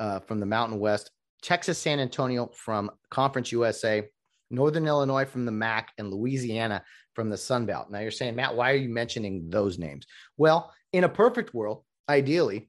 [0.00, 4.06] uh, from the Mountain West, Texas San Antonio from Conference USA,
[4.50, 6.82] Northern Illinois from the MAC, and Louisiana
[7.14, 7.90] from the Sun Belt.
[7.90, 10.06] Now you're saying, Matt, why are you mentioning those names?
[10.36, 12.68] Well, in a perfect world, ideally,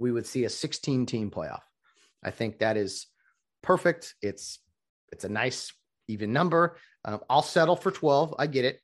[0.00, 1.60] we would see a 16 team playoff.
[2.22, 3.06] I think that is
[3.62, 4.14] perfect.
[4.22, 4.60] It's
[5.12, 5.72] it's a nice
[6.08, 6.76] even number.
[7.04, 8.34] Um, I'll settle for 12.
[8.38, 8.80] I get it.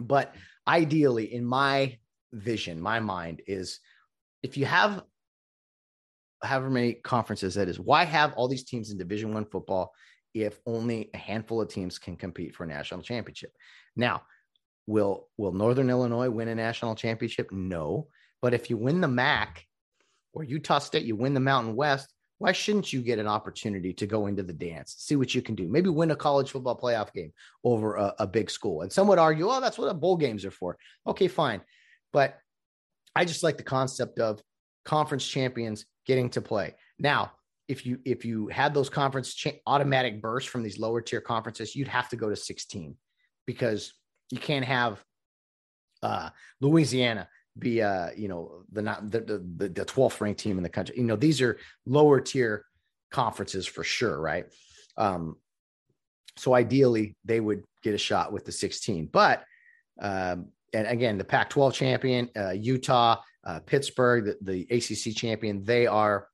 [0.00, 0.34] But
[0.66, 1.98] ideally, in my
[2.32, 3.80] vision, my mind is
[4.42, 5.02] if you have
[6.42, 9.92] however many conferences that is, why have all these teams in Division One football
[10.32, 13.52] if only a handful of teams can compete for a national championship?
[13.96, 14.22] Now,
[14.86, 17.52] will will Northern Illinois win a national championship?
[17.52, 18.08] No.
[18.42, 19.66] But if you win the MAC
[20.32, 24.06] or Utah State, you win the Mountain West, why shouldn't you get an opportunity to
[24.06, 25.68] go into the dance, see what you can do?
[25.68, 28.80] Maybe win a college football playoff game over a, a, big school.
[28.80, 30.78] And some would argue, oh, that's what bowl games are for.
[31.06, 31.60] Okay, fine.
[32.14, 32.38] But
[33.14, 34.42] I just like the concept of
[34.86, 36.76] conference champions getting to play.
[36.98, 37.32] Now,
[37.68, 41.76] if you if you had those conference cha- automatic bursts from these lower tier conferences,
[41.76, 42.96] you'd have to go to 16
[43.46, 43.92] because
[44.30, 45.04] you can't have
[46.02, 46.30] uh,
[46.62, 50.68] Louisiana be uh you know the not the the, the 12th ranked team in the
[50.68, 50.96] country.
[50.96, 52.64] You know these are lower tier
[53.10, 54.46] conferences for sure right?
[54.96, 55.36] Um
[56.36, 59.44] so ideally they would get a shot with the 16 but
[60.00, 65.62] um and again the pac 12 champion uh, utah uh, pittsburgh the, the acc champion
[65.64, 66.28] they are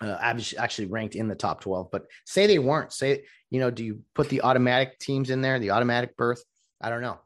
[0.00, 0.16] uh,
[0.58, 4.00] actually ranked in the top 12 but say they weren't say you know do you
[4.14, 6.44] put the automatic teams in there the automatic berth?
[6.80, 7.18] I don't know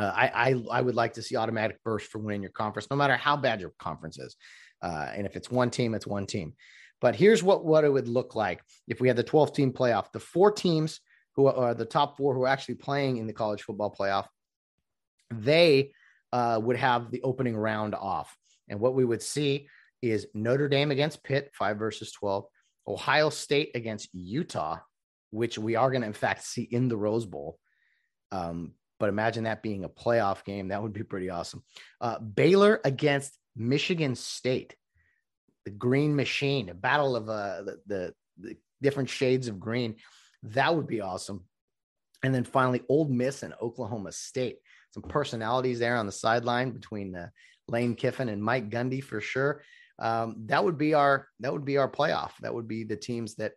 [0.00, 2.96] uh, I, I, I would like to see automatic burst for winning your conference, no
[2.96, 4.36] matter how bad your conference is.
[4.82, 6.54] Uh, and if it's one team, it's one team.
[7.00, 10.12] But here's what what it would look like if we had the 12 team playoff.
[10.12, 11.00] The four teams
[11.34, 14.26] who are the top four who are actually playing in the college football playoff,
[15.30, 15.92] they
[16.32, 18.36] uh, would have the opening round off.
[18.68, 19.68] And what we would see
[20.00, 22.44] is Notre Dame against Pitt, five versus 12,
[22.86, 24.78] Ohio State against Utah,
[25.30, 27.58] which we are going to, in fact, see in the Rose Bowl.
[28.30, 28.72] Um,
[29.02, 30.68] but imagine that being a playoff game.
[30.68, 31.64] That would be pretty awesome.
[32.00, 34.76] Uh, Baylor against Michigan State,
[35.64, 39.96] the green machine, a battle of uh, the, the, the different shades of green.
[40.44, 41.46] That would be awesome.
[42.22, 44.58] And then finally, Ole Miss and Oklahoma State.
[44.92, 47.30] some personalities there on the sideline between uh,
[47.66, 49.64] Lane Kiffin and Mike Gundy for sure.
[49.98, 52.30] Um, that would be our that would be our playoff.
[52.40, 53.54] That would be the teams that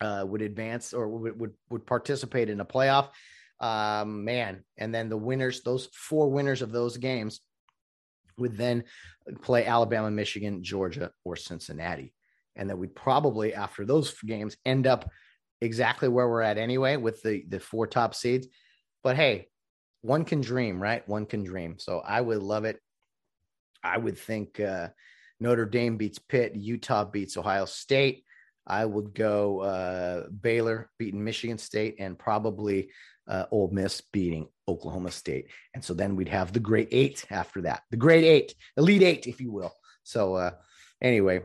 [0.00, 3.10] uh, would advance or would, would would participate in a playoff.
[3.60, 7.40] Um, man, and then the winners, those four winners of those games,
[8.36, 8.84] would then
[9.42, 12.12] play Alabama, Michigan, Georgia, or Cincinnati,
[12.56, 15.08] and then we'd probably after those games end up
[15.60, 18.48] exactly where we're at anyway with the the four top seeds.
[19.02, 19.48] But hey,
[20.02, 21.06] one can dream, right?
[21.08, 21.78] One can dream.
[21.78, 22.78] So I would love it.
[23.82, 24.88] I would think uh,
[25.40, 28.24] Notre Dame beats Pitt, Utah beats Ohio State.
[28.66, 32.90] I would go uh, Baylor beating Michigan State and probably
[33.28, 35.48] uh, Ole Miss beating Oklahoma State.
[35.74, 39.26] And so then we'd have the great eight after that, the great eight, elite eight,
[39.26, 39.72] if you will.
[40.02, 40.50] So uh,
[41.02, 41.42] anyway,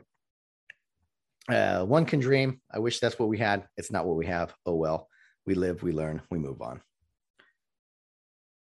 [1.50, 2.62] uh, one can dream.
[2.72, 3.66] I wish that's what we had.
[3.78, 4.54] It's not what we have.
[4.66, 5.08] Oh well.
[5.46, 6.80] We live, we learn, we move on.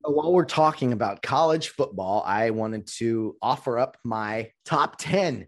[0.02, 5.46] While we're talking about college football, I wanted to offer up my top 10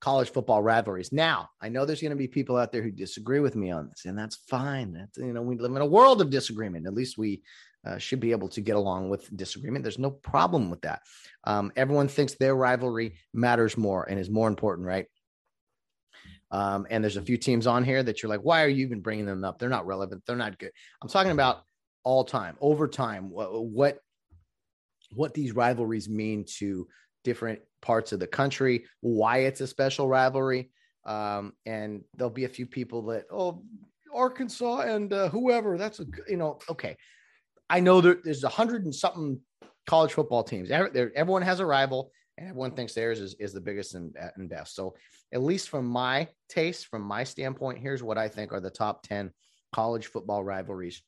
[0.00, 1.12] college football rivalries.
[1.12, 3.88] Now, I know there's going to be people out there who disagree with me on
[3.88, 4.92] this, and that's fine.
[4.92, 6.86] That's, you know, we live in a world of disagreement.
[6.86, 7.42] At least we
[7.86, 9.84] uh, should be able to get along with disagreement.
[9.84, 11.02] There's no problem with that.
[11.44, 15.06] Um, everyone thinks their rivalry matters more and is more important, right?
[16.50, 19.00] Um, and there's a few teams on here that you're like, why are you even
[19.00, 19.58] bringing them up?
[19.58, 20.22] They're not relevant.
[20.26, 20.72] They're not good.
[21.00, 21.62] I'm talking about
[22.02, 23.30] all time, over time.
[23.30, 23.98] What what
[25.14, 26.86] what these rivalries mean to
[27.24, 30.70] different parts of the country, why it's a special rivalry.
[31.04, 33.62] Um, and there'll be a few people that, oh,
[34.14, 36.96] Arkansas and uh, whoever, that's a, you know, okay.
[37.68, 39.40] I know there, there's a hundred and something
[39.86, 40.70] college football teams.
[40.70, 44.74] Everyone has a rival and everyone thinks theirs is, is the biggest and, and best.
[44.74, 44.94] So
[45.32, 49.02] at least from my taste, from my standpoint, here's what I think are the top
[49.04, 49.30] 10
[49.72, 51.02] college football rivalries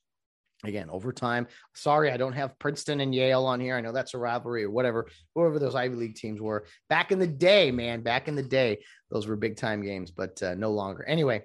[0.63, 1.47] again overtime.
[1.73, 3.75] Sorry i don't have princeton and yale on here.
[3.75, 7.19] I know that's a rivalry or whatever whoever those ivy league teams were back in
[7.19, 10.71] the day man back in the day those were big time games but uh, no
[10.71, 11.03] longer.
[11.03, 11.43] Anyway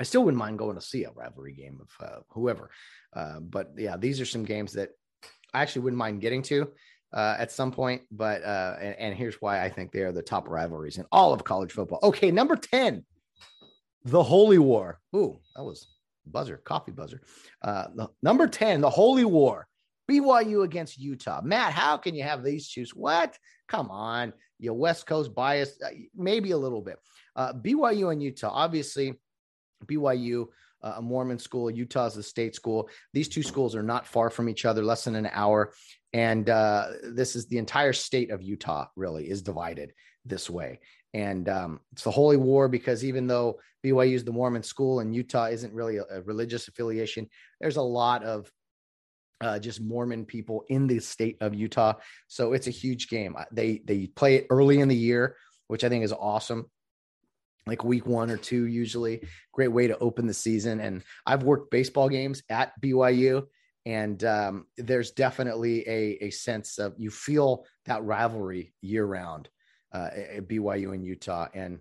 [0.00, 2.70] i still wouldn't mind going to see a rivalry game of uh, whoever.
[3.14, 4.90] Uh, but yeah these are some games that
[5.54, 6.68] i actually wouldn't mind getting to
[7.14, 10.22] uh, at some point but uh, and, and here's why i think they are the
[10.22, 12.00] top rivalries in all of college football.
[12.02, 13.04] Okay number 10
[14.04, 15.00] the holy war.
[15.14, 15.97] Ooh that was
[16.28, 17.20] buzzer, coffee buzzer.
[17.62, 17.86] Uh,
[18.22, 19.66] number 10, the Holy War,
[20.10, 21.40] BYU against Utah.
[21.42, 22.94] Matt, how can you have these choose?
[22.94, 23.38] What?
[23.68, 24.32] Come on.
[24.58, 26.98] Your West Coast bias, uh, maybe a little bit.
[27.36, 29.14] Uh, BYU and Utah, obviously,
[29.86, 30.46] BYU,
[30.82, 32.88] uh, a Mormon school, Utah's a state school.
[33.12, 35.72] These two schools are not far from each other, less than an hour.
[36.12, 39.92] And uh, this is the entire state of Utah, really, is divided
[40.24, 40.80] this way.
[41.14, 45.14] And um, it's the Holy War because even though BYU is the Mormon school and
[45.14, 47.28] Utah isn't really a, a religious affiliation,
[47.60, 48.50] there's a lot of
[49.40, 51.94] uh, just Mormon people in the state of Utah.
[52.26, 53.36] So it's a huge game.
[53.52, 55.36] They they play it early in the year,
[55.68, 56.66] which I think is awesome.
[57.66, 60.80] Like week one or two, usually great way to open the season.
[60.80, 63.46] And I've worked baseball games at BYU,
[63.86, 69.48] and um, there's definitely a a sense of you feel that rivalry year round
[69.92, 71.48] uh, at BYU and Utah.
[71.54, 71.80] And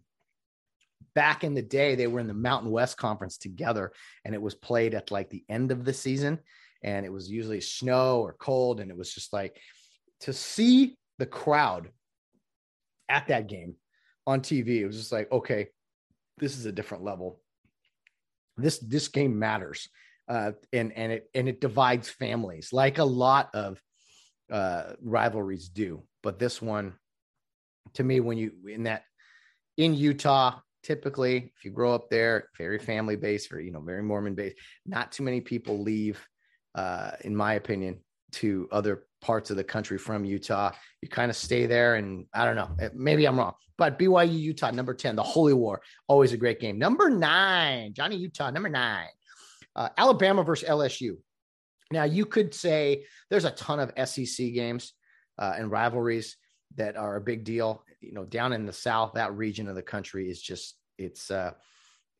[1.13, 3.91] back in the day, they were in the Mountain West Conference together,
[4.25, 6.39] and it was played at like the end of the season.
[6.83, 8.79] And it was usually snow or cold.
[8.79, 9.59] And it was just like
[10.21, 11.89] to see the crowd
[13.09, 13.75] at that game
[14.25, 15.67] on TV, it was just like, okay,
[16.37, 17.39] this is a different level.
[18.57, 19.87] This this game matters.
[20.27, 23.81] Uh, and and it and it divides families like a lot of
[24.51, 26.03] uh, rivalries do.
[26.21, 26.93] But this one
[27.93, 29.03] to me when you in that
[29.77, 34.03] in Utah, typically if you grow up there, very family based, very you know very
[34.03, 36.25] Mormon based, not too many people leave,
[36.75, 37.99] uh, in my opinion,
[38.33, 40.71] to other parts of the country from Utah.
[41.01, 44.39] You kind of stay there, and I don't know, eh, maybe I'm wrong, but BYU
[44.39, 46.77] Utah number ten, the Holy War, always a great game.
[46.77, 49.09] Number nine, Johnny Utah, number nine,
[49.75, 51.17] uh, Alabama versus LSU.
[51.91, 54.93] Now you could say there's a ton of SEC games
[55.37, 56.37] uh, and rivalries
[56.75, 57.83] that are a big deal.
[58.01, 61.51] You know, down in the South, that region of the country is just it's uh,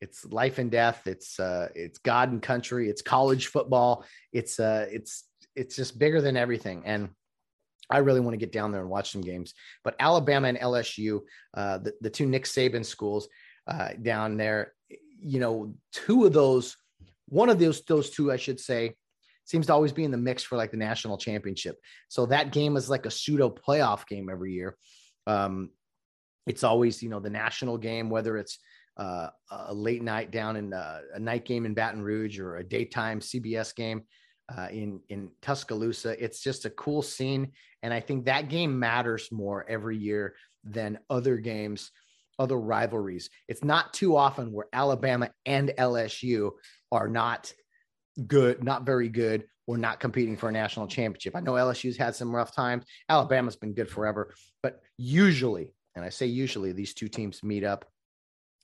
[0.00, 1.06] it's life and death.
[1.06, 2.88] It's uh, it's God and country.
[2.88, 4.04] It's college football.
[4.32, 6.82] It's uh, it's it's just bigger than everything.
[6.84, 7.10] And
[7.90, 9.54] I really want to get down there and watch some games.
[9.82, 11.20] But Alabama and LSU,
[11.54, 13.28] uh, the, the two Nick Saban schools
[13.66, 14.74] uh, down there,
[15.20, 16.76] you know, two of those,
[17.28, 18.94] one of those, those two, I should say,
[19.48, 21.76] seems to always be in the mix for like the national championship.
[22.08, 24.76] So that game is like a pseudo playoff game every year.
[25.26, 25.70] Um,
[26.46, 28.58] it's always, you know, the national game, whether it's
[28.96, 32.64] uh, a late night down in uh, a night game in Baton Rouge or a
[32.64, 34.02] daytime CBS game.
[34.56, 36.22] uh, in in Tuscaloosa.
[36.22, 40.34] It's just a cool scene, and I think that game matters more every year
[40.64, 41.90] than other games,
[42.38, 43.30] other rivalries.
[43.46, 46.52] It's not too often where Alabama and LSU
[46.90, 47.52] are not
[48.26, 51.36] good, not very good, or not competing for a national championship.
[51.36, 52.84] I know LSU's had some rough times.
[53.08, 57.84] Alabama's been good forever, but usually, and I say usually, these two teams meet up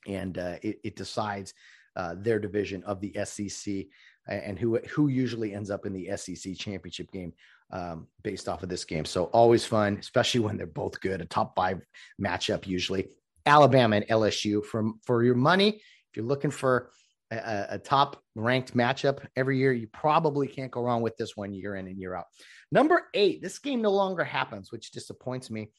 [0.07, 1.53] and uh, it, it, decides
[1.95, 3.85] uh, their division of the SEC
[4.27, 7.33] and who who usually ends up in the SEC championship game
[7.71, 9.05] um, based off of this game.
[9.05, 11.21] So always fun, especially when they're both good.
[11.21, 11.81] A top five
[12.21, 13.09] matchup usually.
[13.45, 15.69] Alabama and LSU for for your money.
[15.69, 16.89] If you're looking for
[17.31, 21.53] a, a, top ranked matchup every year, you probably can't go wrong with this one
[21.53, 22.25] year in and year out.
[22.71, 25.71] Number eight, this game no longer happens, which disappoints me.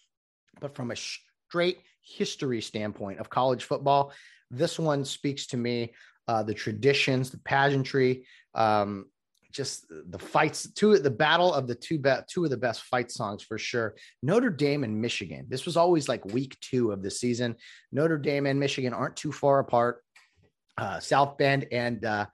[0.60, 4.12] But from a straight history standpoint of college football,
[4.50, 5.94] this one speaks to me.
[6.28, 9.06] Uh, the traditions, the pageantry, um,
[9.52, 10.70] just the fights.
[10.72, 13.94] Two, the battle of the two, be- two of the best fight songs for sure.
[14.22, 15.46] Notre Dame and Michigan.
[15.48, 17.54] This was always like week two of the season.
[17.92, 20.02] Notre Dame and Michigan aren't too far apart.
[20.78, 22.26] Uh, South Bend and uh,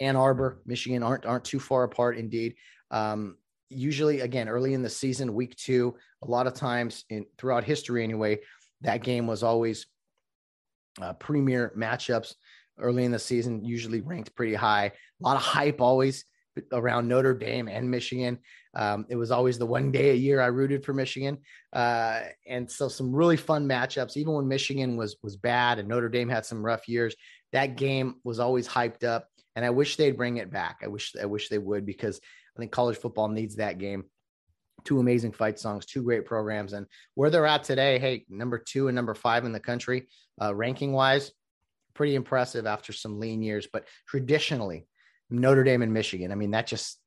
[0.00, 2.54] Ann Arbor, Michigan aren't aren't too far apart indeed.
[2.90, 3.36] Um,
[3.68, 8.02] usually, again, early in the season, week two, a lot of times in throughout history
[8.02, 8.40] anyway,
[8.82, 9.86] that game was always
[11.00, 12.34] uh, premier matchups
[12.78, 14.86] early in the season, usually ranked pretty high.
[14.86, 16.24] A lot of hype always
[16.72, 18.38] around Notre Dame and Michigan.
[18.76, 21.38] Um, it was always the one day a year I rooted for Michigan,
[21.72, 24.16] uh, and so some really fun matchups.
[24.16, 27.14] Even when Michigan was was bad and Notre Dame had some rough years,
[27.54, 29.28] that game was always hyped up.
[29.56, 30.80] And I wish they'd bring it back.
[30.82, 32.20] I wish I wish they would because
[32.54, 34.04] I think college football needs that game
[34.84, 37.98] two amazing fight songs, two great programs, and where they're at today.
[37.98, 40.08] Hey, number two and number five in the country,
[40.40, 41.32] uh, ranking wise,
[41.94, 43.66] pretty impressive after some lean years.
[43.72, 44.86] But traditionally,
[45.30, 46.32] Notre Dame and Michigan.
[46.32, 46.98] I mean, that just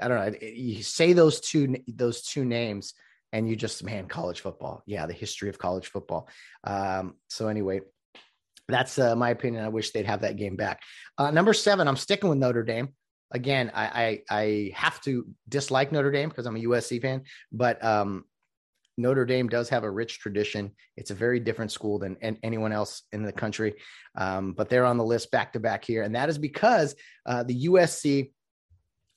[0.00, 0.38] I don't know.
[0.40, 2.94] You say those two those two names,
[3.32, 4.82] and you just man, college football.
[4.86, 6.28] Yeah, the history of college football.
[6.64, 7.80] Um, so anyway.
[8.70, 9.64] That's uh, my opinion.
[9.64, 10.80] I wish they'd have that game back.
[11.18, 12.90] Uh, number seven, I'm sticking with Notre Dame
[13.32, 17.82] again, I, I, I have to dislike Notre Dame because I'm a USC fan, but
[17.84, 18.24] um,
[18.96, 20.72] Notre Dame does have a rich tradition.
[20.96, 23.74] It's a very different school than anyone else in the country,
[24.16, 26.94] um, but they're on the list back to back here, and that is because
[27.26, 28.32] uh, the USC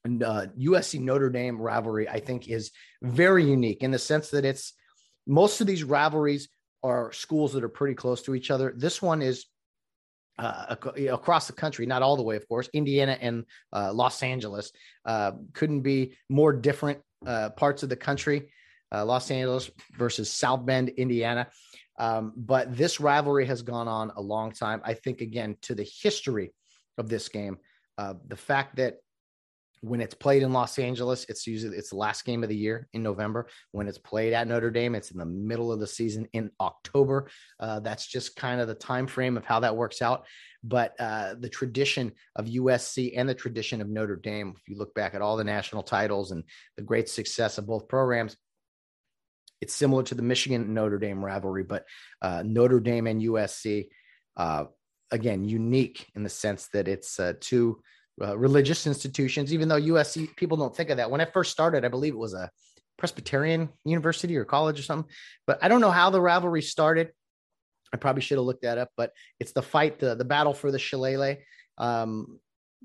[0.05, 4.73] uh, USC Notre Dame rivalry I think is very unique in the sense that it's
[5.25, 6.49] most of these rivalries
[6.83, 8.73] are schools that are pretty close to each other.
[8.75, 9.45] This one is
[10.39, 10.75] uh,
[11.09, 12.69] across the country, not all the way, of course.
[12.73, 14.71] Indiana and uh, Los Angeles
[15.05, 18.51] uh, couldn't be more different uh, parts of the country.
[18.91, 21.47] Uh, Los Angeles versus South Bend, Indiana.
[21.99, 24.81] Um, but this rivalry has gone on a long time.
[24.83, 26.51] I think, again, to the history
[26.97, 27.57] of this game,
[27.97, 28.97] uh, the fact that
[29.83, 32.87] when it's played in Los Angeles, it's usually it's the last game of the year
[32.93, 33.47] in November.
[33.73, 37.29] When it's played at Notre Dame, it's in the middle of the season in October.
[37.59, 40.25] Uh, that's just kind of the time frame of how that works out.
[40.63, 44.93] But uh, the tradition of USC and the tradition of Notre Dame, if you look
[44.93, 46.45] back at all the national titles and
[46.77, 48.37] the great success of both programs,
[49.59, 51.83] it's similar to the Michigan Notre Dame rivalry, but
[52.21, 53.89] uh, Notre Dame and USC,
[54.37, 54.65] uh,
[55.11, 57.81] again, unique in the sense that it's uh, two
[58.21, 61.09] uh, religious institutions, even though USC people don't think of that.
[61.09, 62.49] When I first started, I believe it was a
[62.97, 65.11] Presbyterian university or college or something,
[65.47, 67.11] but I don't know how the rivalry started.
[67.93, 70.71] I probably should have looked that up, but it's the fight, the, the battle for
[70.71, 71.37] the shillelagh.
[71.77, 72.39] Um,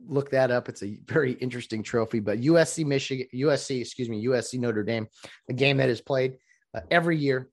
[0.07, 0.69] look that up.
[0.69, 5.09] It's a very interesting trophy, but USC, Michigan, USC, excuse me, USC Notre Dame,
[5.49, 6.37] a game that is played
[6.75, 7.49] uh, every year,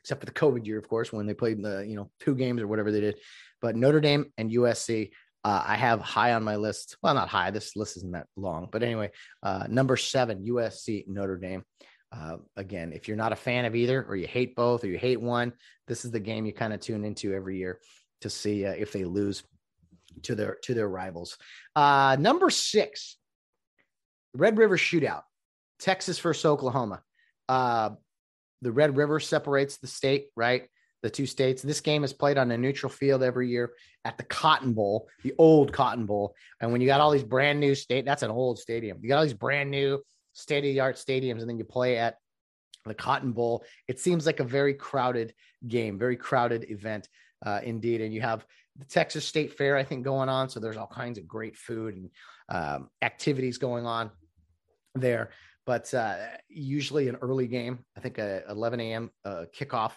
[0.00, 2.60] except for the COVID year, of course, when they played the, you know, two games
[2.60, 3.18] or whatever they did.
[3.60, 5.10] But Notre Dame and USC
[5.44, 6.96] uh, I have high on my list.
[7.02, 7.50] Well, not high.
[7.50, 9.10] This list isn't that long, but anyway,
[9.42, 11.64] uh, number seven, USC Notre Dame.
[12.10, 14.98] Uh, again, if you're not a fan of either, or you hate both, or you
[14.98, 15.52] hate one,
[15.86, 17.80] this is the game you kind of tune into every year
[18.22, 19.42] to see uh, if they lose
[20.22, 21.36] to their to their rivals.
[21.76, 23.16] Uh, number six,
[24.34, 25.22] Red River Shootout,
[25.78, 27.02] Texas versus Oklahoma.
[27.48, 27.90] Uh,
[28.62, 30.68] the Red River separates the state, right?
[31.02, 31.62] The two states.
[31.62, 33.72] This game is played on a neutral field every year
[34.04, 36.34] at the Cotton Bowl, the old Cotton Bowl.
[36.60, 38.98] And when you got all these brand new state, that's an old stadium.
[39.00, 41.98] You got all these brand new state of the art stadiums, and then you play
[41.98, 42.16] at
[42.84, 43.64] the Cotton Bowl.
[43.86, 45.34] It seems like a very crowded
[45.66, 47.08] game, very crowded event,
[47.44, 48.00] uh, indeed.
[48.00, 48.44] And you have
[48.76, 50.48] the Texas State Fair, I think, going on.
[50.48, 52.10] So there's all kinds of great food and
[52.48, 54.10] um, activities going on
[54.94, 55.30] there.
[55.66, 56.16] But uh,
[56.48, 59.10] usually an early game, I think a 11 a.m.
[59.24, 59.92] Uh, kickoff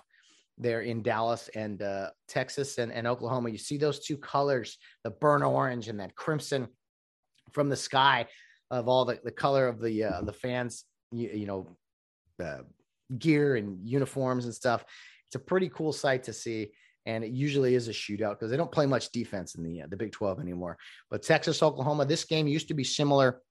[0.58, 3.50] there in Dallas and uh, Texas and, and Oklahoma.
[3.50, 6.68] You see those two colors, the burnt orange and that crimson
[7.52, 8.28] from the sky.
[8.70, 11.68] of all the, the color of the uh, the fans, you, you know,
[12.42, 12.62] uh,
[13.18, 14.86] gear and uniforms and stuff.
[15.28, 16.72] It's a pretty cool sight to see.
[17.06, 19.88] And it usually is a shootout because they don't play much defense in the uh,
[19.90, 20.78] the Big 12 anymore.
[21.10, 23.42] But Texas, Oklahoma, this game used to be similar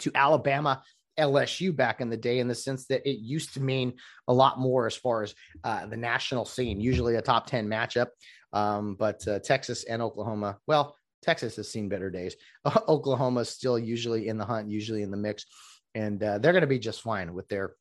[0.00, 0.82] to Alabama
[1.18, 3.94] LSU back in the day in the sense that it used to mean
[4.28, 8.08] a lot more as far as uh, the national scene, usually a top 10 matchup.
[8.52, 12.36] Um, but uh, Texas and Oklahoma, well, Texas has seen better days.
[12.88, 15.46] Oklahoma is still usually in the hunt, usually in the mix,
[15.94, 17.74] and uh, they're going to be just fine with their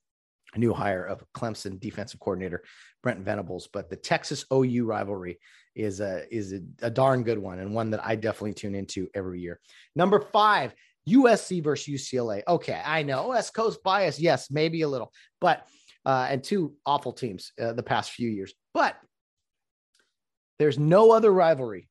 [0.57, 2.63] new hire of Clemson defensive coordinator
[3.03, 3.67] Brent Venables.
[3.71, 5.39] But the Texas OU rivalry
[5.75, 9.09] is a is a, a darn good one and one that I definitely tune into
[9.13, 9.59] every year.
[9.95, 10.73] Number five,
[11.09, 12.41] USC versus UCLA.
[12.47, 14.19] Okay, I know West Coast bias.
[14.19, 15.67] Yes, maybe a little, but
[16.05, 18.53] uh, and two awful teams uh, the past few years.
[18.73, 18.95] But
[20.59, 21.89] there's no other rivalry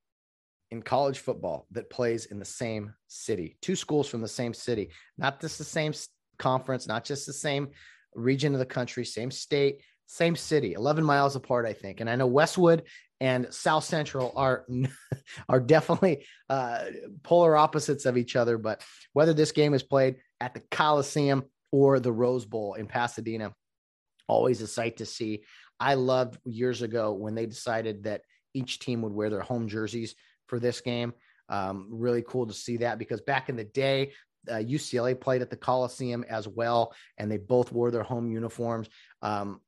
[0.70, 3.56] in college football that plays in the same city.
[3.60, 5.92] Two schools from the same city, not just the same
[6.38, 7.68] conference, not just the same
[8.14, 12.00] region of the country, same state, same city, 11 miles apart, I think.
[12.00, 12.84] And I know Westwood
[13.24, 14.66] and South Central are
[15.48, 16.84] are definitely uh,
[17.22, 18.58] polar opposites of each other.
[18.58, 18.82] But
[19.14, 23.54] whether this game is played at the Coliseum or the Rose Bowl in Pasadena,
[24.28, 25.44] always a sight to see.
[25.80, 28.20] I loved years ago when they decided that
[28.52, 30.14] each team would wear their home jerseys
[30.46, 31.14] for this game.
[31.48, 34.12] Um, really cool to see that because back in the day,
[34.50, 38.90] uh, UCLA played at the Coliseum as well, and they both wore their home uniforms.
[39.22, 39.62] Um,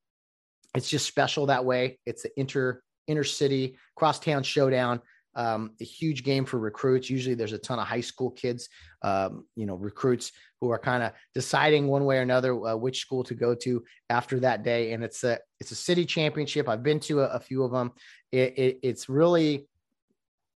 [0.75, 1.99] it's just special that way.
[2.05, 5.01] It's the inter intercity crosstown showdown.
[5.35, 7.11] Um, a huge game for recruits.
[7.11, 8.71] Usually, there's a ton of high school kids,
[9.03, 10.33] um, you know, recruits
[10.63, 13.85] who are kind of deciding one way or another uh, which school to go to
[14.09, 14.95] after that day.
[14.95, 16.71] And it's a it's a city championship.
[16.71, 17.93] I've been to a, a few of them.
[18.33, 19.69] It, it, it's really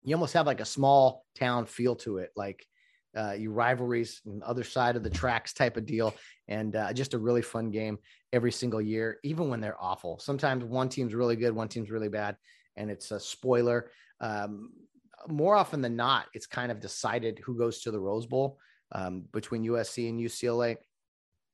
[0.03, 2.67] you almost have like a small town feel to it, like
[3.17, 6.15] uh, you rivalries the other side of the tracks type of deal,
[6.49, 7.99] and uh, just a really fun game
[8.33, 10.19] every single year, even when they're awful.
[10.19, 12.37] Sometimes one team's really good, one team's really bad,
[12.77, 13.91] and it's a spoiler.
[14.21, 14.71] Um,
[15.29, 18.59] more often than not, it's kind of decided who goes to the Rose Bowl
[18.93, 20.77] um, between USC and UCLA.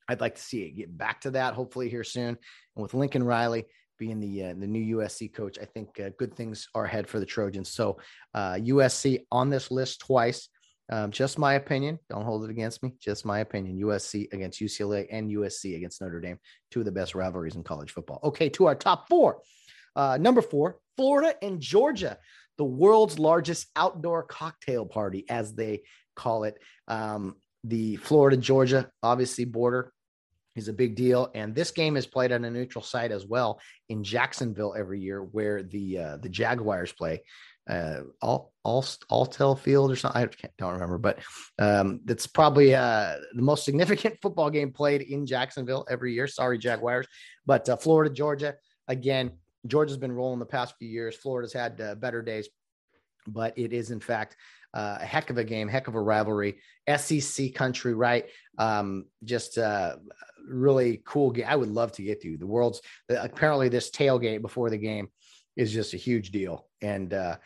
[0.09, 2.29] I'd like to see it get back to that hopefully here soon.
[2.77, 3.67] And with Lincoln Riley,
[3.99, 7.19] being the uh, the new USC coach, I think uh, good things are ahead for
[7.19, 7.71] the Trojans.
[7.71, 7.99] So
[8.35, 10.49] uh, USC on this list twice.
[10.89, 11.99] Um, just my opinion.
[12.09, 12.95] Don't hold it against me.
[13.01, 13.81] Just my opinion.
[13.81, 16.39] USC against UCLA and USC against Notre Dame,
[16.71, 18.21] two of the best rivalries in college football.
[18.23, 19.41] Okay, to our top four.
[19.97, 22.19] Uh, number four, Florida and Georgia,
[22.59, 25.83] the world's largest outdoor cocktail party, as they
[26.15, 26.59] call it.
[26.87, 29.93] Um, the Florida Georgia, obviously border
[30.57, 31.31] is a big deal.
[31.35, 35.23] And this game is played on a neutral site as well in Jacksonville every year,
[35.23, 37.23] where the uh, the Jaguars play.
[37.69, 40.23] Uh, all all Alltel Field or something.
[40.23, 41.19] I don't remember, but
[41.59, 42.01] um,
[42.33, 46.27] probably uh, the most significant football game played in Jacksonville every year.
[46.27, 47.07] Sorry, Jaguars,
[47.45, 48.55] but uh, Florida, Georgia.
[48.89, 49.33] Again,
[49.67, 51.17] Georgia's been rolling the past few years.
[51.17, 52.49] Florida's had uh, better days,
[53.27, 54.37] but it is in fact
[54.75, 56.61] uh, a heck of a game, heck of a rivalry.
[56.97, 58.27] SEC country, right?
[58.59, 59.97] Um, just uh,
[60.49, 61.47] really cool game.
[61.49, 62.81] I would love to get to the world's.
[63.09, 65.09] Apparently, this tailgate before the game
[65.57, 67.37] is just a huge deal, and uh,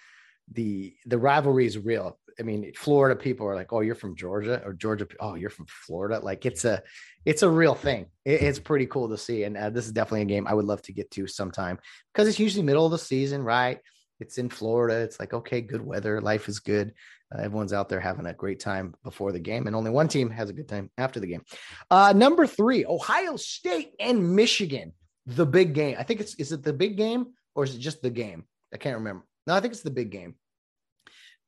[0.52, 2.18] the the rivalry is real.
[2.38, 5.66] I mean, Florida people are like, "Oh, you're from Georgia," or Georgia, "Oh, you're from
[5.68, 6.82] Florida." Like it's a
[7.24, 8.06] it's a real thing.
[8.24, 10.64] It, it's pretty cool to see, and uh, this is definitely a game I would
[10.64, 11.78] love to get to sometime
[12.12, 13.78] because it's usually middle of the season, right?
[14.20, 15.00] It's in Florida.
[15.00, 16.94] It's like okay, good weather, life is good.
[17.32, 20.30] Uh, everyone's out there having a great time before the game, and only one team
[20.30, 21.42] has a good time after the game.
[21.90, 24.92] Uh, number three, Ohio State and Michigan,
[25.26, 25.96] the big game.
[25.98, 28.44] I think it's is it the big game or is it just the game?
[28.72, 29.24] I can't remember.
[29.46, 30.34] No, I think it's the big game.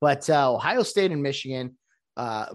[0.02, 1.78] But uh, Ohio State and Michigan,
[2.16, 2.46] uh,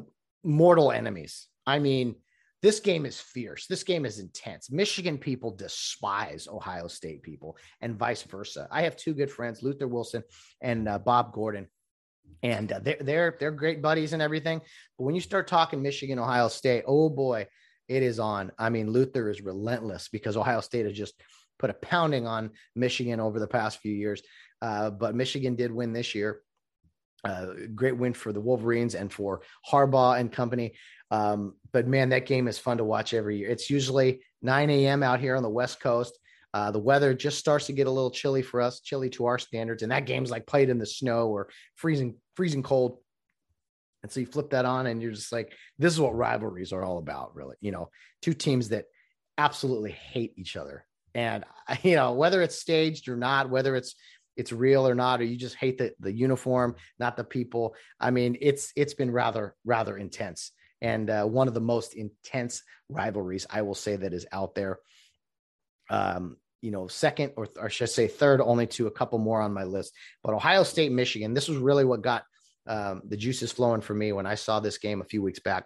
[0.43, 1.48] mortal enemies.
[1.66, 2.16] I mean,
[2.62, 3.68] this game is fierce.
[3.68, 4.70] This game is intense.
[4.70, 8.68] Michigan people despise Ohio State people, and vice versa.
[8.70, 10.24] I have two good friends, Luther Wilson
[10.62, 11.68] and uh, Bob Gordon
[12.43, 14.60] and uh, they're they're they're great buddies and everything.
[14.98, 17.48] But when you start talking Michigan, Ohio State, oh boy,
[17.88, 18.52] it is on.
[18.60, 21.14] I mean, Luther is relentless because Ohio State has just
[21.60, 24.22] put a pounding on Michigan over the past few years.
[24.62, 26.41] Uh, but Michigan did win this year.
[27.24, 30.76] Uh, great win for the Wolverines and for Harbaugh and company.
[31.11, 33.49] Um, but man, that game is fun to watch every year.
[33.49, 35.03] It's usually 9 a.m.
[35.03, 36.18] out here on the West Coast.
[36.53, 39.38] Uh, the weather just starts to get a little chilly for us, chilly to our
[39.38, 42.97] standards, and that game's like played in the snow or freezing, freezing cold.
[44.01, 46.84] And so you flip that on, and you're just like, this is what rivalries are
[46.84, 47.55] all about, really.
[47.59, 47.89] You know,
[48.22, 48.86] two teams that
[49.38, 51.43] absolutely hate each other, and
[51.84, 53.95] you know whether it's staged or not, whether it's
[54.38, 57.76] it's real or not, or you just hate the the uniform, not the people.
[58.00, 62.64] I mean, it's it's been rather rather intense and uh, one of the most intense
[62.90, 64.80] rivalries I will say that is out there.
[65.90, 69.42] Um, you know, second or, or should I say third, only to a couple more
[69.42, 69.94] on my list.
[70.24, 72.24] But Ohio State, Michigan, this was really what got
[72.68, 75.66] um, the juices flowing for me when I saw this game a few weeks back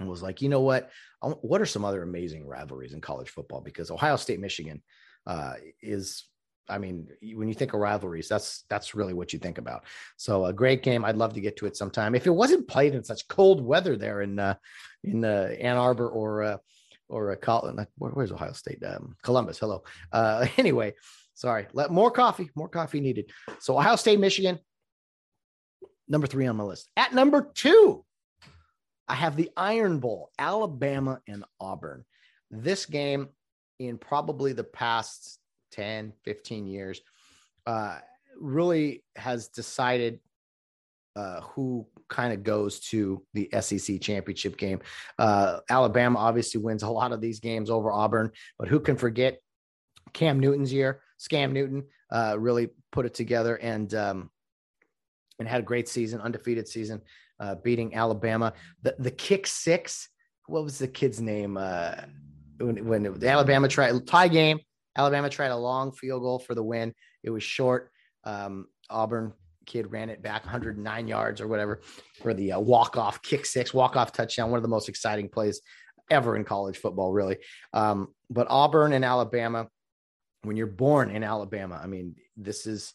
[0.00, 0.90] and was like, you know what?
[1.20, 3.60] What are some other amazing rivalries in college football?
[3.60, 4.82] Because Ohio State, Michigan
[5.26, 6.24] uh, is,
[6.70, 9.84] I mean, when you think of rivalries, that's that's really what you think about.
[10.16, 11.04] So a great game.
[11.04, 12.14] I'd love to get to it sometime.
[12.14, 14.54] If it wasn't played in such cold weather there in uh,
[15.04, 16.56] in uh, Ann Arbor or uh,
[17.08, 18.82] or a Colin, where, where's Ohio State?
[18.84, 19.58] Um, Columbus.
[19.58, 19.82] Hello.
[20.12, 20.94] Uh, anyway,
[21.34, 21.66] sorry.
[21.72, 22.50] Let more coffee.
[22.54, 23.30] More coffee needed.
[23.58, 24.58] So Ohio State, Michigan.
[26.08, 26.88] Number three on my list.
[26.96, 28.04] At number two,
[29.06, 32.04] I have the Iron Bowl, Alabama and Auburn.
[32.50, 33.28] This game,
[33.80, 35.39] in probably the past
[35.70, 37.00] 10, 15 years,
[37.66, 37.98] uh,
[38.38, 40.20] really has decided
[41.16, 44.80] uh, who kind of goes to the SEC championship game.
[45.18, 49.40] Uh, Alabama obviously wins a lot of these games over Auburn, but who can forget
[50.12, 51.02] Cam Newton's year?
[51.18, 54.30] Scam Newton uh, really put it together and um,
[55.38, 57.00] and had a great season, undefeated season,
[57.38, 58.52] uh, beating Alabama.
[58.82, 60.08] The the kick six.
[60.46, 61.56] What was the kid's name?
[61.56, 61.92] Uh,
[62.58, 64.58] when, when Alabama tried tie game,
[64.96, 66.94] Alabama tried a long field goal for the win.
[67.22, 67.90] It was short.
[68.24, 69.32] Um, Auburn
[69.66, 71.80] kid ran it back 109 yards or whatever
[72.20, 74.50] for the uh, walk off kick six, walk off touchdown.
[74.50, 75.60] One of the most exciting plays
[76.10, 77.38] ever in college football, really.
[77.72, 79.68] Um, but Auburn and Alabama,
[80.42, 82.94] when you're born in Alabama, I mean, this is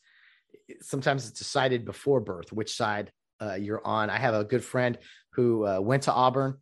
[0.81, 4.09] sometimes it's decided before birth which side uh, you're on.
[4.09, 4.97] I have a good friend
[5.33, 6.57] who uh, went to Auburn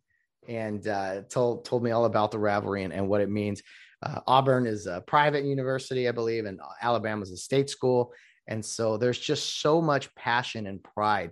[0.48, 3.62] and uh, told told me all about the rivalry and, and what it means.
[4.04, 8.12] Uh, Auburn is a private university, I believe, and Alabama is a state school.
[8.46, 11.30] And so there's just so much passion and pride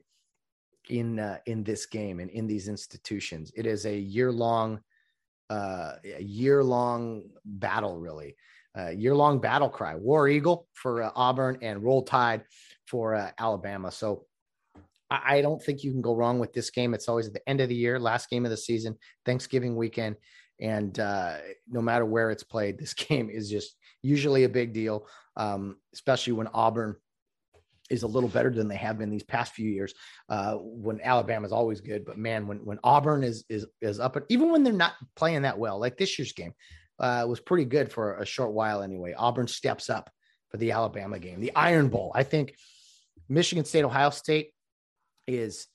[0.89, 3.53] in uh, in this game and in these institutions.
[3.55, 4.81] It is a year long,
[5.51, 8.37] uh, a year long battle, really.
[8.77, 12.43] Uh, year long battle cry, War Eagle for uh, Auburn and Roll Tide
[12.87, 13.91] for uh, Alabama.
[13.91, 14.25] So
[15.11, 16.95] I, don't think you can go wrong with this game.
[16.95, 18.97] It's always at the end of the year, last game of the season,
[19.27, 20.17] Thanksgiving weekend.
[20.63, 21.39] And uh,
[21.69, 25.07] no matter where it's played, this game is just usually a big deal,
[25.37, 26.97] um, especially when Auburn
[27.91, 29.93] is a little better than they have been these past few years.
[30.29, 34.17] Uh, when Alabama is always good, but man, when when Auburn is is is up,
[34.31, 36.55] even when they're not playing that well, like this year's game
[36.99, 39.13] uh, was pretty good for a short while anyway.
[39.13, 40.11] Auburn steps up
[40.49, 42.13] for the Alabama game, the Iron Bowl.
[42.15, 42.55] I think
[43.29, 44.53] Michigan State, Ohio State
[45.27, 45.67] is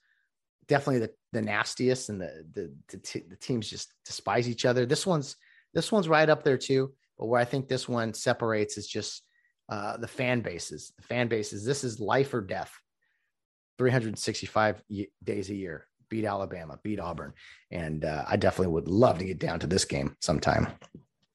[0.67, 4.85] definitely the, the nastiest, and the the, the, t- the teams just despise each other.
[4.85, 5.35] This one's
[5.73, 6.93] this one's right up there too.
[7.17, 9.23] But where I think this one separates is just
[9.69, 10.93] uh, the fan bases.
[10.97, 11.65] The fan bases.
[11.65, 12.71] This is life or death.
[13.77, 14.83] 365
[15.23, 15.87] days a year.
[16.09, 17.33] Beat Alabama, beat Auburn,
[17.69, 20.67] and uh, I definitely would love to get down to this game sometime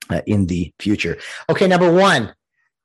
[0.09, 1.18] uh, in the future.
[1.50, 2.32] Okay, number one,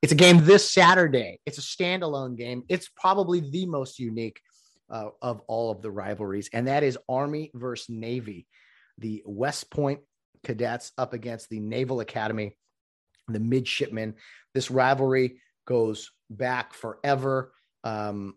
[0.01, 1.39] it's a game this Saturday.
[1.45, 2.63] It's a standalone game.
[2.68, 4.41] It's probably the most unique
[4.90, 8.48] uh, of all of the rivalries, and that is Army versus Navy.
[8.98, 10.00] The West Point
[10.44, 12.56] cadets up against the Naval Academy
[13.28, 14.16] the midshipmen.
[14.54, 17.54] This rivalry goes back forever.
[17.84, 18.36] Um,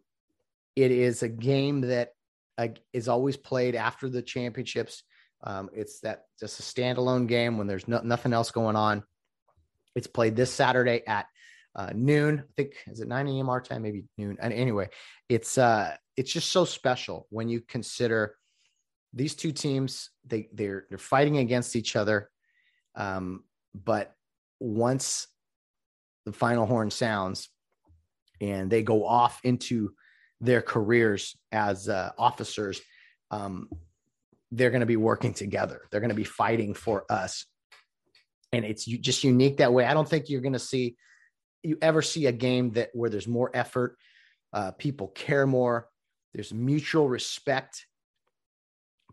[0.76, 2.10] it is a game that
[2.58, 5.02] uh, is always played after the championships.
[5.42, 9.02] Um, it's that just a standalone game when there's no, nothing else going on.
[9.94, 11.26] It's played this Saturday at
[11.74, 12.44] uh, noon.
[12.46, 13.48] I think is it 9 a.m.
[13.48, 14.36] our time, maybe noon.
[14.40, 14.88] And anyway,
[15.28, 18.36] it's uh, it's just so special when you consider
[19.14, 20.10] these two teams.
[20.26, 22.28] They they're they're fighting against each other,
[22.94, 23.44] um,
[23.74, 24.12] but
[24.60, 25.26] once
[26.26, 27.48] the final horn sounds
[28.38, 29.94] and they go off into
[30.42, 32.82] their careers as uh, officers,
[33.30, 33.70] um,
[34.52, 35.80] they're going to be working together.
[35.90, 37.46] They're going to be fighting for us.
[38.52, 39.86] And it's just unique that way.
[39.86, 40.96] I don't think you're going to see,
[41.62, 43.96] you ever see a game that where there's more effort,
[44.52, 45.89] uh, people care more,
[46.34, 47.86] there's mutual respect,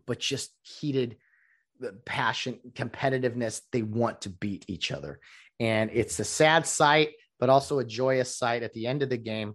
[0.06, 1.16] but just heated
[2.04, 3.60] passion, competitiveness.
[3.72, 5.20] They want to beat each other.
[5.60, 7.10] And it's a sad sight,
[7.40, 9.54] but also a joyous sight at the end of the game.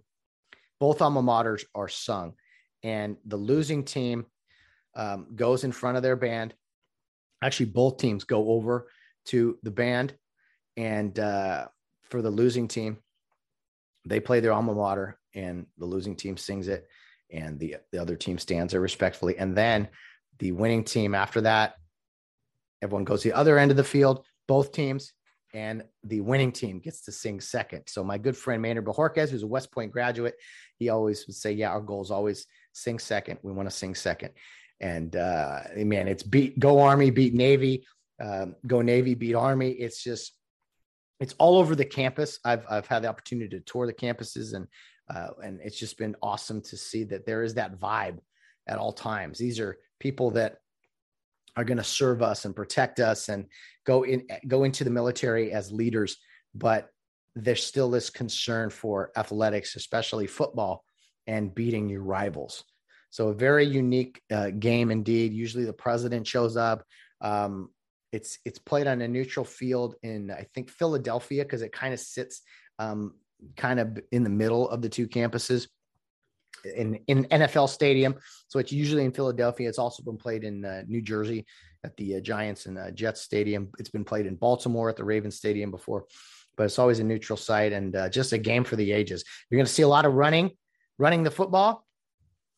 [0.80, 2.34] Both alma maters are sung,
[2.82, 4.26] and the losing team
[4.94, 6.54] um, goes in front of their band.
[7.42, 8.88] Actually, both teams go over
[9.26, 10.14] to the band,
[10.76, 11.68] and uh,
[12.10, 12.98] for the losing team,
[14.06, 16.86] they play their alma mater, and the losing team sings it,
[17.30, 19.88] and the the other team stands there respectfully, and then
[20.38, 21.74] the winning team after that
[22.84, 25.14] Everyone goes to the other end of the field, both teams,
[25.54, 27.84] and the winning team gets to sing second.
[27.86, 30.34] So my good friend Maynard Bajorquez, who's a West Point graduate,
[30.78, 33.38] he always would say, "Yeah, our goal is always sing second.
[33.42, 34.32] We want to sing second.
[34.80, 37.86] And uh, man, it's beat go Army, beat Navy,
[38.20, 39.70] um, go Navy, beat Army.
[39.70, 40.34] It's just
[41.20, 42.38] it's all over the campus.
[42.44, 44.66] I've I've had the opportunity to tour the campuses and
[45.12, 48.18] uh, and it's just been awesome to see that there is that vibe
[48.66, 49.38] at all times.
[49.38, 50.58] These are people that
[51.56, 53.46] are going to serve us and protect us and
[53.86, 56.16] go in go into the military as leaders,
[56.54, 56.88] but
[57.36, 60.84] there's still this concern for athletics, especially football,
[61.26, 62.64] and beating your rivals.
[63.10, 65.32] So a very unique uh, game indeed.
[65.32, 66.84] Usually the president shows up.
[67.20, 67.70] Um,
[68.12, 72.00] it's it's played on a neutral field in I think Philadelphia because it kind of
[72.00, 72.42] sits
[72.78, 73.14] um,
[73.56, 75.68] kind of in the middle of the two campuses
[76.64, 78.14] in in NFL stadium.
[78.48, 79.68] So it's usually in Philadelphia.
[79.68, 81.46] It's also been played in uh, New Jersey
[81.84, 83.70] at the uh, Giants and uh, Jets stadium.
[83.78, 86.06] It's been played in Baltimore at the Ravens stadium before,
[86.56, 89.24] but it's always a neutral site and uh, just a game for the ages.
[89.50, 90.50] You're going to see a lot of running,
[90.98, 91.86] running the football,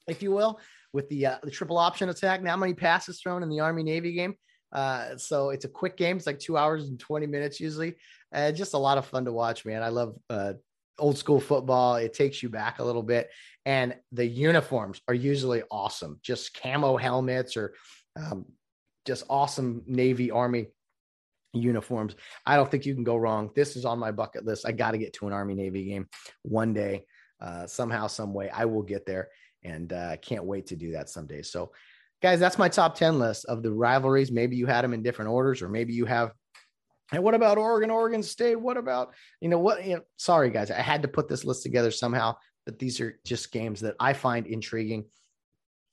[0.07, 0.61] if you will,
[0.93, 2.43] with the uh, the triple option attack.
[2.43, 4.35] Now, many passes thrown in the Army Navy game.
[4.73, 6.17] Uh, so it's a quick game.
[6.17, 7.95] It's like two hours and 20 minutes usually.
[8.35, 9.83] Uh, just a lot of fun to watch, man.
[9.83, 10.55] I love uh,
[10.99, 11.97] old school football.
[11.97, 13.31] It takes you back a little bit.
[13.65, 17.75] And the uniforms are usually awesome, just camo helmets or
[18.17, 18.47] um,
[19.05, 20.69] just awesome Navy, Army
[21.53, 22.15] uniforms.
[22.45, 23.51] I don't think you can go wrong.
[23.55, 24.67] This is on my bucket list.
[24.67, 26.07] I got to get to an Army Navy game
[26.43, 27.07] one day,
[27.41, 28.51] uh, somehow, some way.
[28.51, 29.29] I will get there,
[29.65, 31.43] and I uh, can't wait to do that someday.
[31.43, 31.73] So,
[32.23, 34.31] guys, that's my top ten list of the rivalries.
[34.31, 36.33] Maybe you had them in different orders, or maybe you have
[37.13, 38.57] and what about Oregon, Oregon State?
[38.57, 41.63] What about, you know, what, you know, sorry guys, I had to put this list
[41.63, 45.05] together somehow, but these are just games that I find intriguing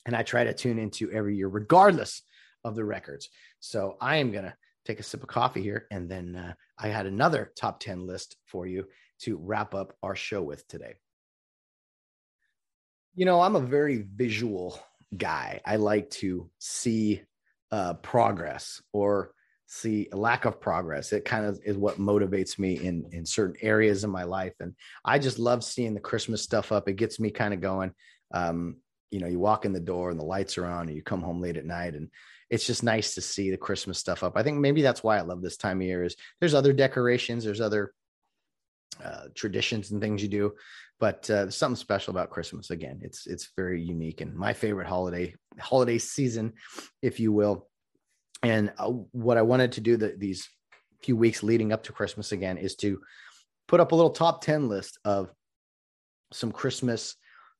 [0.05, 2.23] and I try to tune into every year, regardless
[2.63, 3.29] of the records.
[3.59, 4.55] So I am going to
[4.85, 5.87] take a sip of coffee here.
[5.91, 8.85] And then uh, I had another top 10 list for you
[9.21, 10.95] to wrap up our show with today.
[13.15, 14.79] You know, I'm a very visual
[15.15, 15.61] guy.
[15.65, 17.21] I like to see
[17.71, 19.33] uh, progress or
[19.73, 21.13] see a lack of progress.
[21.13, 24.75] It kind of is what motivates me in in certain areas of my life and
[25.03, 26.87] i just love seeing the christmas stuff up.
[26.87, 27.91] It gets me kind of going.
[28.33, 28.77] Um
[29.11, 31.21] you know you walk in the door and the lights are on and you come
[31.21, 32.09] home late at night and
[32.49, 34.37] it's just nice to see the christmas stuff up.
[34.37, 37.43] I think maybe that's why i love this time of year is there's other decorations
[37.43, 37.93] there's other
[39.03, 40.53] uh, traditions and things you do
[40.99, 42.69] but uh, something special about christmas.
[42.69, 46.53] Again it's it's very unique and my favorite holiday holiday season
[47.01, 47.67] if you will
[48.43, 50.47] and uh, what I wanted to do the, these
[51.01, 52.99] few weeks leading up to Christmas again is to
[53.67, 55.31] put up a little top 10 list of
[56.31, 57.15] some Christmas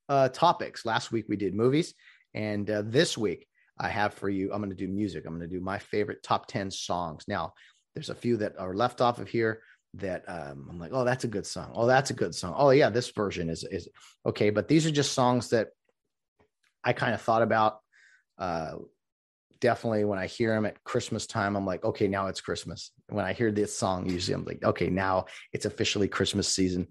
[0.09, 0.85] uh, topics.
[0.85, 1.93] Last week we did movies.
[2.33, 3.47] And uh, this week
[3.79, 5.25] I have for you, I'm going to do music.
[5.25, 7.25] I'm going to do my favorite top 10 songs.
[7.27, 7.53] Now,
[7.95, 9.61] there's a few that are left off of here
[9.95, 11.71] that um, I'm like, oh, that's a good song.
[11.75, 12.55] Oh, that's a good song.
[12.57, 13.87] Oh, yeah, this version is is
[14.25, 14.49] okay.
[14.49, 15.67] But these are just songs that
[16.83, 17.77] I kind of thought about
[18.39, 18.73] uh,
[19.63, 22.91] definitely when I hear them at Christmas time, I'm like, okay, now it's Christmas.
[23.07, 26.85] When I hear this song, usually I'm like, okay, now it's officially Christmas season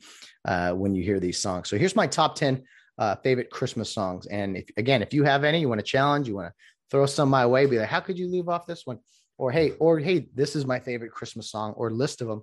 [0.47, 1.69] uh, when you hear these songs.
[1.69, 2.63] So here's my top 10
[2.97, 4.27] uh, favorite Christmas songs.
[4.27, 6.55] And if, again, if you have any, you want to challenge, you want to
[6.91, 9.01] throw some my way, be like, how could you leave off this one?
[9.37, 12.43] Or hey, or hey, this is my favorite Christmas song or list of them.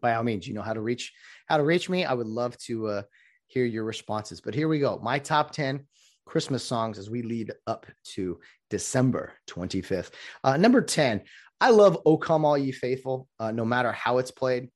[0.00, 1.12] By all means, you know how to reach
[1.48, 2.06] how to reach me.
[2.06, 3.02] I would love to uh,
[3.48, 4.40] hear your responses.
[4.40, 4.98] But here we go.
[5.02, 5.86] My top 10
[6.30, 8.38] Christmas songs as we lead up to
[8.70, 10.10] December 25th.
[10.44, 11.22] Uh, number 10,
[11.60, 14.68] I love O Come All Ye Faithful, uh, no matter how it's played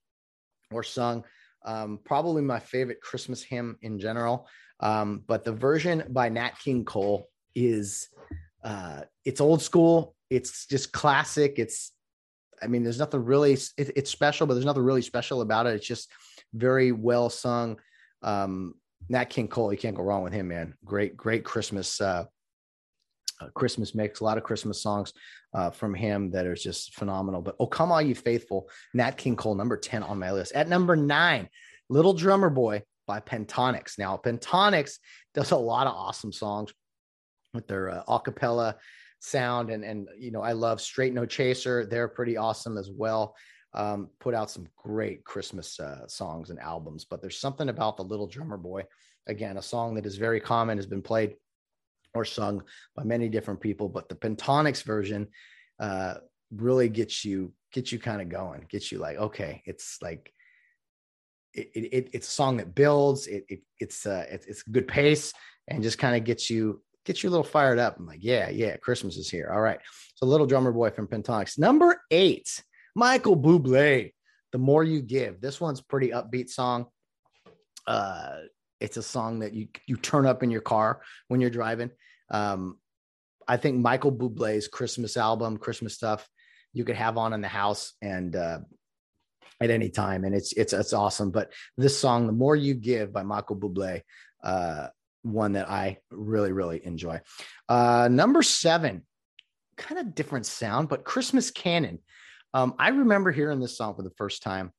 [0.73, 1.23] or sung.
[1.65, 4.49] Um, probably my favorite Christmas hymn in general.
[4.81, 8.09] Um, but the version by Nat King Cole is
[8.65, 10.17] uh, it's old school.
[10.31, 11.61] It's just classic.
[11.61, 11.93] It's
[12.61, 15.75] I mean, there's nothing really it, it's special, but there's nothing really special about it.
[15.75, 16.11] It's just
[16.53, 17.79] very well sung.
[18.23, 18.75] Um,
[19.09, 20.75] Nat King Cole, you can't go wrong with him, man.
[20.85, 22.25] Great, great Christmas, uh,
[23.41, 24.21] uh, Christmas mix.
[24.21, 25.13] A lot of Christmas songs
[25.53, 27.43] uh, from him that are just phenomenal.
[27.43, 30.53] But oh, come on, you faithful, Nat King Cole, number ten on my list.
[30.53, 31.49] At number nine,
[31.89, 33.99] Little Drummer Boy by Pentatonix.
[33.99, 34.99] Now, Pentatonix
[35.35, 36.73] does a lot of awesome songs
[37.53, 38.77] with their uh, acapella
[39.21, 41.85] sound, and and you know I love Straight No Chaser.
[41.85, 43.35] They're pretty awesome as well
[43.75, 47.05] um, put out some great Christmas uh, songs and albums.
[47.05, 48.85] But there's something about the Little Drummer Boy,
[49.27, 51.37] again, a song that is very common, has been played
[52.14, 52.62] or sung
[52.95, 53.89] by many different people.
[53.89, 55.29] But the Pentatonix version
[55.81, 56.14] uh,
[56.55, 60.33] really gets you gets you kind of going, gets you like, okay, it's like
[61.53, 63.27] it, it, it's a song that builds.
[63.27, 65.33] It, it it's uh, it's, it's good pace
[65.68, 67.99] and just kind of gets you gets you a little fired up.
[67.99, 69.51] I'm like, yeah, yeah, Christmas is here.
[69.53, 69.81] All right.
[70.14, 71.59] So Little Drummer Boy from Pentatonix.
[71.59, 72.62] Number eight
[72.95, 74.13] Michael Bublé,
[74.53, 75.41] The More You Give.
[75.41, 76.87] This one's pretty upbeat song.
[77.87, 78.37] Uh,
[78.81, 81.91] it's a song that you you turn up in your car when you're driving.
[82.31, 82.79] Um,
[83.47, 86.29] I think Michael Bublé's Christmas album, Christmas stuff,
[86.73, 88.59] you could have on in the house and uh,
[89.61, 91.31] at any time, and it's it's it's awesome.
[91.31, 94.03] But this song, "The More You Give" by Michael Bublé,
[94.43, 94.89] uh,
[95.23, 97.21] one that I really really enjoy.
[97.69, 99.07] Uh, number seven,
[99.77, 102.01] kind of different sound, but Christmas Canon.
[102.55, 104.73] Um, I remember hearing this song for the first time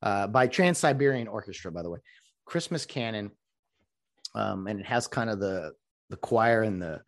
[0.00, 1.98] uh, by Trans Siberian Orchestra, by the way.
[2.44, 3.32] Christmas Canon,
[4.36, 5.72] um, and it has kind of the
[6.08, 7.02] the choir and the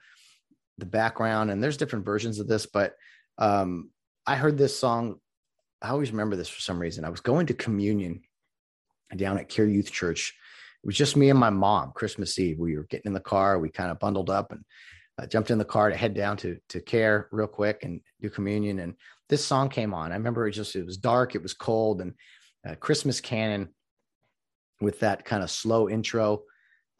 [0.79, 2.95] the background, and there's different versions of this, but
[3.39, 3.91] um,
[4.27, 5.21] I heard this song.
[5.81, 7.05] I always remember this for some reason.
[7.05, 8.23] I was going to communion
[9.17, 10.35] down at Care Youth Church.
[10.83, 11.93] It was just me and my mom.
[11.93, 13.59] Christmas Eve, we were getting in the car.
[13.61, 14.65] We kind of bundled up and
[15.19, 18.31] uh, jumped in the car to head down to to Care real quick and do
[18.31, 18.79] communion.
[18.81, 18.95] And
[19.29, 20.13] this song came on.
[20.13, 22.15] I remember it just it was dark, it was cold, and
[22.67, 23.69] uh, Christmas Canon
[24.81, 26.43] with that kind of slow intro.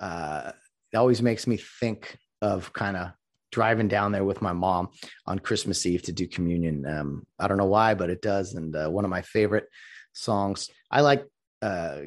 [0.01, 0.53] Uh,
[0.93, 3.11] it always makes me think of kind of
[3.51, 4.89] driving down there with my mom
[5.27, 6.87] on Christmas Eve to do communion.
[6.87, 8.55] Um, I don't know why, but it does.
[8.55, 9.69] And uh, one of my favorite
[10.13, 10.71] songs.
[10.91, 11.25] I like
[11.63, 12.01] uh,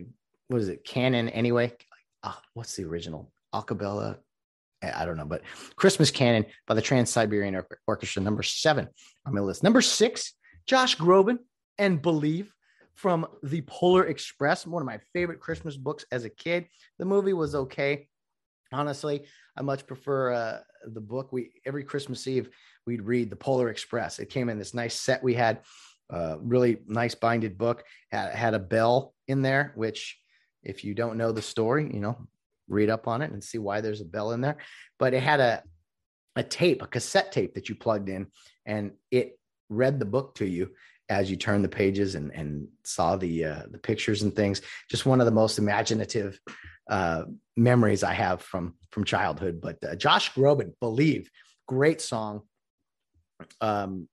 [0.48, 0.84] what is it?
[0.84, 1.74] Canon anyway.
[2.24, 3.32] Uh, what's the original?
[3.54, 4.18] Acapella.
[4.82, 5.42] I don't know, but
[5.76, 8.88] Christmas Canon by the Trans Siberian Orchestra, number seven
[9.26, 9.64] on my list.
[9.64, 10.34] Number six,
[10.66, 11.40] Josh Groban
[11.78, 12.54] and Believe
[12.96, 16.66] from the Polar Express, one of my favorite Christmas books as a kid.
[17.00, 18.08] The movie was okay.
[18.72, 19.26] Honestly,
[19.58, 21.32] I much prefer uh, the book.
[21.32, 22.50] We every Christmas Eve
[22.86, 24.20] we'd read the Polar Express.
[24.20, 25.62] It came in this nice set we had,
[26.10, 27.84] uh, really nice binded book.
[28.12, 30.18] Had, had a bell in there, which
[30.64, 32.28] if you don't know the story, you know,
[32.72, 34.58] read up on it and see why there's a bell in there.
[34.98, 35.64] But it had a
[36.36, 38.28] a tape, a cassette tape that you plugged in,
[38.66, 39.38] and it
[39.70, 40.72] read the book to you
[41.10, 44.62] as you turned the pages and and saw the uh, the pictures and things.
[44.90, 46.40] Just one of the most imaginative
[46.90, 47.24] uh,
[47.58, 49.62] memories I have from from childhood.
[49.62, 51.30] But uh, Josh Groban, believe,
[51.68, 52.42] great song.
[53.60, 54.08] Um,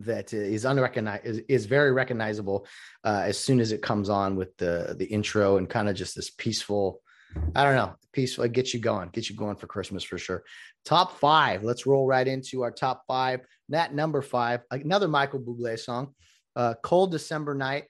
[0.00, 2.66] that is unrecognized is, is very recognizable
[3.04, 6.14] uh, as soon as it comes on with the the intro and kind of just
[6.14, 7.00] this peaceful
[7.54, 8.44] I don't know, peaceful.
[8.44, 10.42] It gets you going, gets you going for Christmas for sure.
[10.84, 11.62] Top five.
[11.62, 13.40] Let's roll right into our top five.
[13.68, 16.14] That number five, another Michael Bublé song,
[16.56, 17.84] uh, "Cold December Night."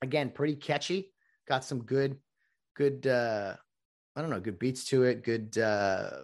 [0.00, 1.12] Again, pretty catchy.
[1.46, 2.16] Got some good,
[2.76, 3.06] good.
[3.06, 3.56] Uh,
[4.16, 5.22] I don't know, good beats to it.
[5.22, 6.22] Good, uh,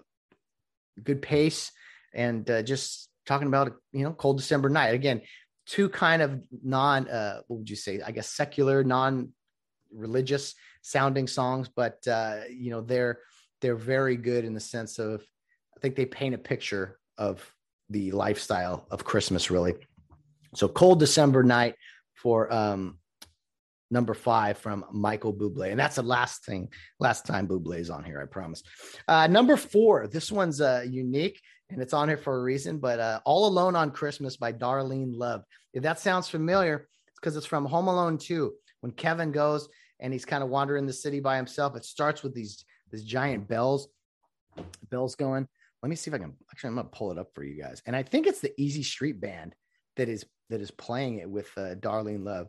[1.03, 1.71] good pace,
[2.15, 5.21] and uh, just talking about you know, "Cold December Night." Again,
[5.67, 7.09] two kind of non.
[7.09, 8.01] Uh, what would you say?
[8.01, 9.33] I guess secular, non
[9.93, 10.55] religious
[10.89, 13.19] sounding songs, but uh, you know they're
[13.61, 15.23] they're very good in the sense of
[15.77, 17.45] I think they paint a picture of
[17.91, 19.75] the lifestyle of Christmas really.
[20.55, 21.75] So cold December night
[22.15, 22.99] for um,
[23.91, 26.69] number five from Michael Bublé, and that's the last thing,
[27.01, 28.63] last time Bublé is on here, I promise.
[29.07, 32.99] Uh, number four, this one's uh, unique and it's on here for a reason, but
[32.99, 35.43] uh, All Alone on Christmas by Darlene Love.
[35.75, 39.69] If that sounds familiar, it's because it's from Home Alone 2 when Kevin goes
[40.01, 41.77] and he's kind of wandering the city by himself.
[41.77, 43.89] It starts with these these giant bells,
[44.91, 45.47] bells going.
[45.83, 46.69] Let me see if I can actually.
[46.69, 49.21] I'm gonna pull it up for you guys, and I think it's the Easy Street
[49.21, 49.55] Band
[49.97, 52.49] that is that is playing it with uh, Darlene Love.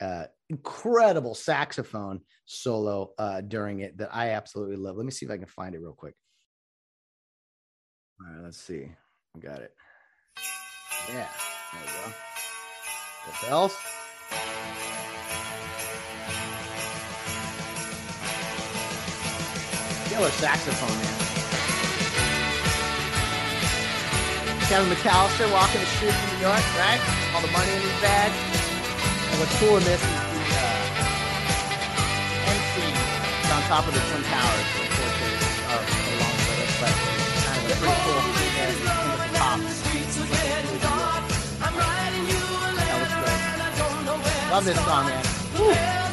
[0.00, 4.96] Uh, incredible saxophone solo uh, during it that I absolutely love.
[4.96, 6.14] Let me see if I can find it real quick.
[8.20, 8.88] All right, let's see.
[9.36, 9.74] I got it.
[11.08, 11.28] Yeah,
[11.72, 12.14] there we go.
[13.26, 13.76] The bells.
[20.20, 21.16] Killer saxophone man.
[24.68, 27.00] Kevin McAllister walking the streets of New York, right?
[27.32, 28.28] All the money in his bag.
[28.28, 30.76] And what's cool in this is the uh,
[32.52, 35.16] MC is on top of the Twin Towers, course,
[35.72, 35.88] are
[37.40, 38.92] kind of a pretty cool thing there the
[39.40, 39.56] top.
[42.76, 43.40] That was good.
[44.52, 45.24] Love this song, man.
[45.58, 46.09] Woo.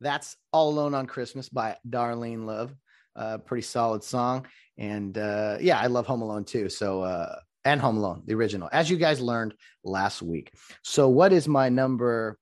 [0.00, 2.74] That's All Alone on Christmas by Darlene Love.
[3.14, 4.46] Uh, pretty solid song.
[4.76, 6.68] And uh, yeah, I love Home Alone too.
[6.68, 10.52] So, uh, and Home Alone, the original, as you guys learned last week.
[10.84, 12.38] So, what is my number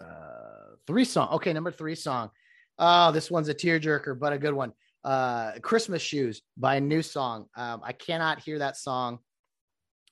[0.00, 1.30] uh, three song?
[1.32, 2.30] Okay, number three song.
[2.78, 4.72] Oh, this one's a tearjerker, but a good one.
[5.02, 7.46] Uh, Christmas Shoes by a new song.
[7.56, 9.18] Um, I cannot hear that song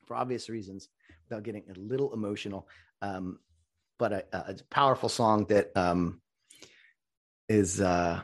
[0.06, 0.88] for obvious reasons
[1.28, 2.68] without getting a little emotional.
[3.02, 3.38] Um,
[3.98, 6.20] but a, a powerful song that um,
[7.48, 8.20] is uh,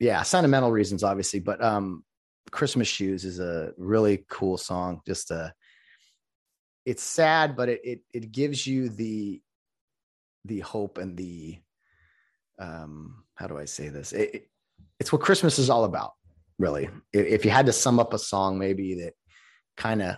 [0.00, 2.04] yeah sentimental reasons obviously but um,
[2.50, 5.50] christmas shoes is a really cool song just uh
[6.84, 9.40] it's sad but it, it it gives you the
[10.44, 11.58] the hope and the
[12.58, 14.12] um how do I say this?
[14.12, 14.48] It, it,
[15.00, 16.12] it's what Christmas is all about,
[16.58, 16.88] really.
[17.12, 19.14] If you had to sum up a song, maybe that
[19.76, 20.16] kind of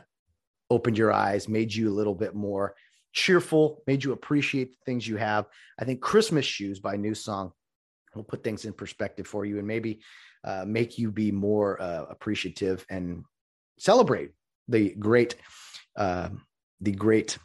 [0.70, 2.74] opened your eyes, made you a little bit more
[3.16, 5.46] cheerful, made you appreciate the things you have.
[5.80, 7.50] I think Christmas Shoes by New Song
[8.14, 10.00] will put things in perspective for you and maybe
[10.44, 13.24] uh, make you be more uh, appreciative and
[13.78, 14.32] celebrate
[14.68, 15.34] the great,
[15.96, 16.28] uh,
[16.82, 17.38] the great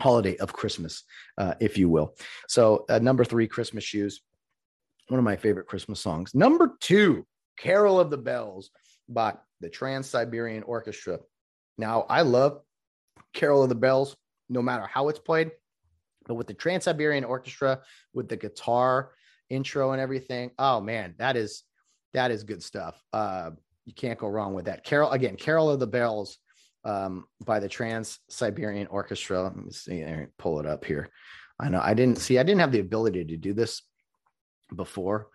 [0.00, 1.04] holiday of Christmas,
[1.38, 2.14] uh, if you will.
[2.48, 4.20] So, uh, number three, Christmas Shoes,
[5.08, 6.34] one of my favorite Christmas songs.
[6.34, 7.26] Number two,
[7.56, 8.70] Carol of the Bells
[9.08, 11.20] by the Trans Siberian Orchestra.
[11.78, 12.60] Now, I love
[13.32, 14.14] Carol of the Bells,
[14.50, 15.52] no matter how it's played,
[16.26, 17.80] but with the Trans Siberian Orchestra,
[18.12, 19.12] with the guitar
[19.48, 21.62] intro and everything, oh man, that is
[22.12, 23.00] that is good stuff.
[23.12, 23.50] Uh,
[23.86, 24.84] you can't go wrong with that.
[24.84, 26.38] Carol again, Carol of the Bells
[26.84, 29.42] um, by the Trans Siberian Orchestra.
[29.42, 30.04] Let me see,
[30.38, 31.08] pull it up here.
[31.58, 33.82] I know I didn't see, I didn't have the ability to do this
[34.74, 35.28] before,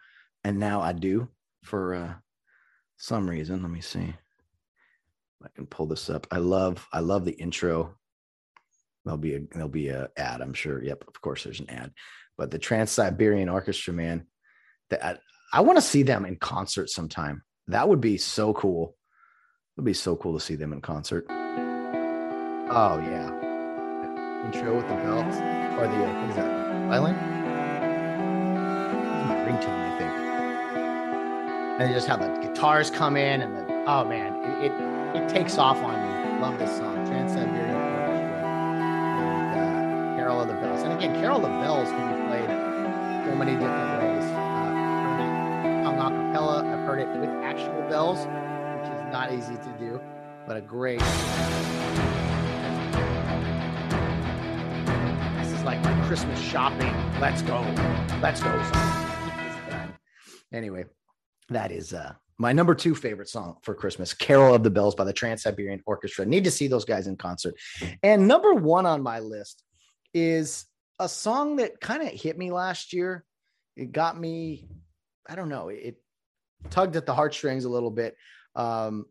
[0.44, 1.30] and now I do
[1.64, 2.14] for uh,
[2.98, 3.62] some reason.
[3.62, 4.14] Let me see.
[5.44, 6.26] I can pull this up.
[6.32, 7.96] I love, I love the intro.
[9.06, 10.42] There'll be a, there'll be a ad.
[10.42, 10.84] I'm sure.
[10.84, 11.94] Yep, of course, there's an ad.
[12.38, 14.26] But the Trans Siberian Orchestra, man,
[14.90, 15.18] that I,
[15.54, 17.44] I want to see them in concert sometime.
[17.68, 18.96] That would be so cool.
[19.78, 21.26] It'd be so cool to see them in concert.
[21.30, 23.30] Oh yeah,
[24.46, 25.36] intro with the bells
[25.78, 26.88] or the uh, what is that?
[26.88, 27.16] Violin?
[29.28, 30.14] my ringtone, I think.
[31.82, 35.58] And just how the guitars come in and the oh man, it it, it takes
[35.58, 36.42] off on you.
[36.42, 37.75] Love this song, Trans Siberian
[40.86, 42.48] And again, Carol the Bells can be played
[43.26, 44.24] so many different ways.
[44.24, 45.30] Uh, I've heard it
[45.90, 46.64] a cappella.
[46.64, 50.00] I've heard it with actual bells which is not easy to do,
[50.48, 51.00] but a great.
[55.40, 56.94] This is like my Christmas shopping.
[57.20, 57.62] Let's go.
[58.22, 58.52] Let's go.
[60.54, 60.86] Anyway,
[61.50, 65.04] that is uh, my number two favorite song for Christmas, Carol of the Bells by
[65.04, 66.28] the Trans Siberian Orchestra.
[66.28, 67.56] Need to see those guys in concert.
[68.04, 69.64] And number one on my list
[70.14, 70.66] is
[71.00, 73.26] a song that kind of hit me last year.
[73.76, 74.68] It got me,
[75.28, 75.98] I don't know, it
[76.70, 78.16] tugged at the heartstrings a little bit.
[78.56, 79.06] Um,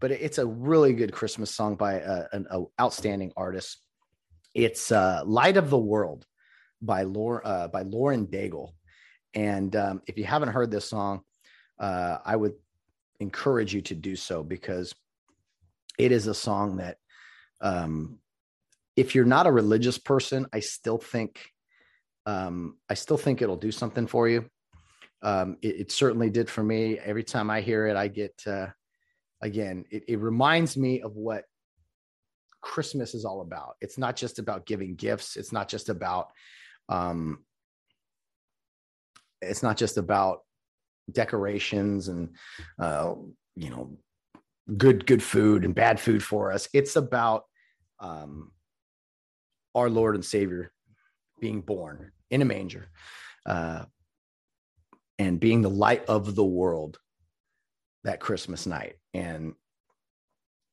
[0.00, 3.78] but it's a really good Christmas song by a, an a outstanding artist.
[4.54, 6.26] It's uh, "Light of the World"
[6.80, 8.72] by Lauren uh, by Lauren Daigle.
[9.34, 11.20] And um, if you haven't heard this song,
[11.78, 12.54] uh, I would
[13.20, 14.94] encourage you to do so because
[15.98, 16.96] it is a song that,
[17.60, 18.18] um,
[18.96, 21.40] if you're not a religious person, I still think,
[22.26, 24.46] um, I still think it'll do something for you.
[25.22, 26.98] Um, it, it, certainly did for me.
[26.98, 28.68] Every time I hear it, I get uh,
[29.42, 31.44] again, it, it reminds me of what
[32.62, 33.76] Christmas is all about.
[33.80, 35.36] It's not just about giving gifts.
[35.36, 36.28] It's not just about,
[36.88, 37.44] um,
[39.40, 40.40] it's not just about
[41.10, 42.30] decorations and,
[42.78, 43.14] uh,
[43.56, 43.98] you know,
[44.76, 46.68] good good food and bad food for us.
[46.72, 47.44] It's about
[47.98, 48.52] um,
[49.74, 50.72] our Lord and Savior
[51.40, 52.90] being born in a manger
[53.46, 53.84] uh,
[55.18, 56.98] and being the light of the world
[58.04, 58.96] that Christmas night.
[59.14, 59.54] And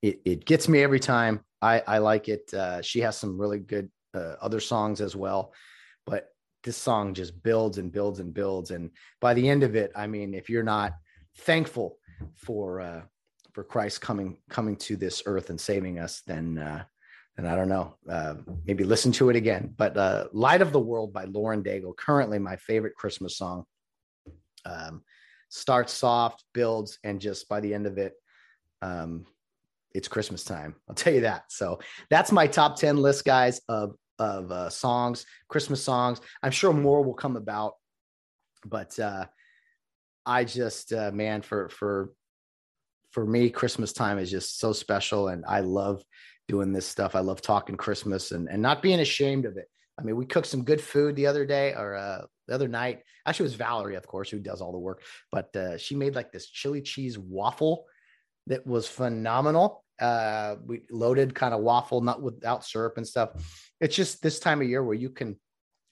[0.02, 1.44] it, it gets me every time.
[1.62, 2.54] I, I like it.
[2.54, 5.54] Uh, she has some really good uh, other songs as well,
[6.06, 6.30] but
[6.64, 8.72] this song just builds and builds and builds.
[8.72, 8.92] And
[9.22, 10.94] by the end of it, I mean, if you're not
[11.40, 11.98] thankful
[12.36, 13.02] for uh,
[13.54, 16.84] for Christ coming coming to this earth and saving us, then uh,
[17.38, 17.96] then I don't know.
[18.10, 18.36] Uh,
[18.66, 19.74] maybe listen to it again.
[19.78, 23.66] But uh, "Light of the World" by Lauren Daigle, currently my favorite Christmas song.
[24.66, 25.04] Um,
[25.50, 28.14] starts soft, builds, and just by the end of it,
[28.82, 29.26] um,
[29.94, 30.76] it's Christmas time.
[30.90, 31.46] I'll tell you that.
[31.50, 31.80] So
[32.10, 36.22] that's my top 10 list, guys, of of uh, songs, Christmas songs.
[36.42, 37.74] I'm sure more will come about,
[38.66, 39.26] but uh,
[40.26, 42.12] I just, uh, man, for for
[43.12, 46.04] for me, Christmas time is just so special, and I love
[46.48, 47.16] doing this stuff.
[47.16, 49.70] I love talking Christmas and and not being ashamed of it.
[50.00, 53.02] I mean, we cooked some good food the other day or uh, the other night.
[53.26, 56.16] Actually, it was Valerie, of course, who does all the work, but uh, she made
[56.16, 57.86] like this chili cheese waffle
[58.46, 59.84] that was phenomenal.
[60.00, 63.32] Uh, we loaded kind of waffle, not without syrup and stuff.
[63.82, 65.38] It's just this time of year where you can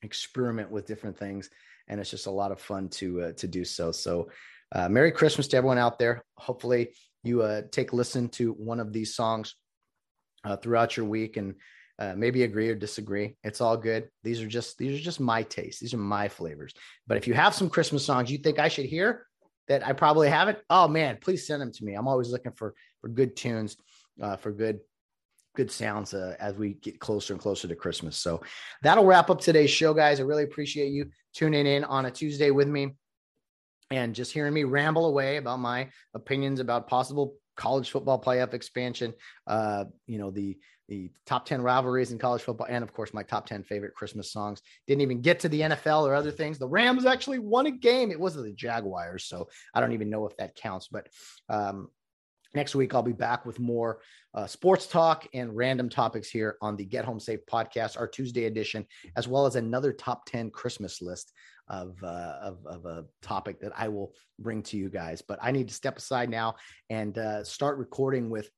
[0.03, 1.49] experiment with different things,
[1.87, 3.91] and it's just a lot of fun to uh, to do so.
[3.91, 4.29] So,
[4.71, 6.23] uh, Merry Christmas to everyone out there.
[6.37, 6.93] Hopefully,
[7.23, 9.55] you uh, take listen to one of these songs
[10.45, 11.55] uh, throughout your week and
[11.97, 13.35] uh, maybe agree or disagree.
[13.43, 14.09] It's all good.
[14.23, 15.79] These are just these are just my taste.
[15.79, 16.73] These are my flavors.
[17.07, 19.25] But if you have some Christmas songs you think I should hear
[19.67, 21.93] that I probably haven't, oh man, please send them to me.
[21.93, 23.77] I'm always looking for for good tunes,
[24.21, 24.79] uh, for good
[25.55, 28.17] good sounds uh, as we get closer and closer to Christmas.
[28.17, 28.41] So
[28.83, 30.19] that'll wrap up today's show, guys.
[30.19, 32.91] I really appreciate you tuning in on a Tuesday with me
[33.91, 39.13] and just hearing me ramble away about my opinions about possible college football playoff expansion.
[39.47, 40.57] Uh, you know the
[40.88, 44.31] the top 10 rivalries in college football, and of course, my top 10 favorite Christmas
[44.31, 44.61] songs.
[44.86, 46.59] Didn't even get to the NFL or other things.
[46.59, 48.11] The Rams actually won a game.
[48.11, 50.88] It wasn't the Jaguars, so I don't even know if that counts.
[50.88, 51.09] But
[51.49, 51.89] um,
[52.53, 54.01] next week, I'll be back with more
[54.36, 58.45] uh, sports talk and random topics here on the Get Home Safe podcast, our Tuesday
[58.45, 61.31] edition, as well as another top 10 Christmas list
[61.68, 65.22] of, uh, of, of, a topic that I will bring to you guys.
[65.22, 66.55] But I need to step aside now
[66.89, 68.49] and uh, start recording with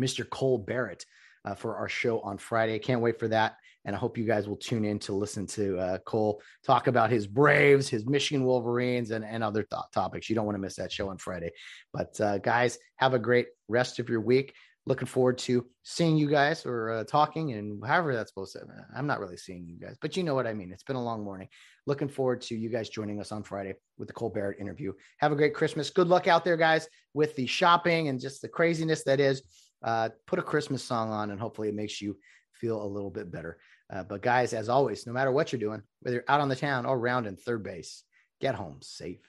[0.00, 0.28] Mr.
[0.28, 1.04] Cole Barrett
[1.44, 2.74] uh, for our show on Friday.
[2.74, 3.56] I can't wait for that.
[3.84, 7.10] And I hope you guys will tune in to listen to uh, Cole talk about
[7.10, 10.30] his Braves, his Michigan Wolverines, and, and other th- topics.
[10.30, 11.50] You don't want to miss that show on Friday.
[11.92, 14.54] But uh, guys, have a great rest of your week.
[14.84, 18.62] Looking forward to seeing you guys or uh, talking and however that's supposed to.
[18.96, 20.72] I'm not really seeing you guys, but you know what I mean.
[20.72, 21.48] It's been a long morning.
[21.86, 24.92] Looking forward to you guys joining us on Friday with the Cole Barrett interview.
[25.18, 25.90] Have a great Christmas.
[25.90, 29.42] Good luck out there, guys, with the shopping and just the craziness that is
[29.84, 32.16] uh, put a Christmas song on, and hopefully it makes you
[32.52, 33.58] feel a little bit better.
[33.92, 36.56] Uh, but guys, as always, no matter what you're doing, whether you're out on the
[36.56, 38.04] town or around in third base,
[38.40, 39.20] get home safe.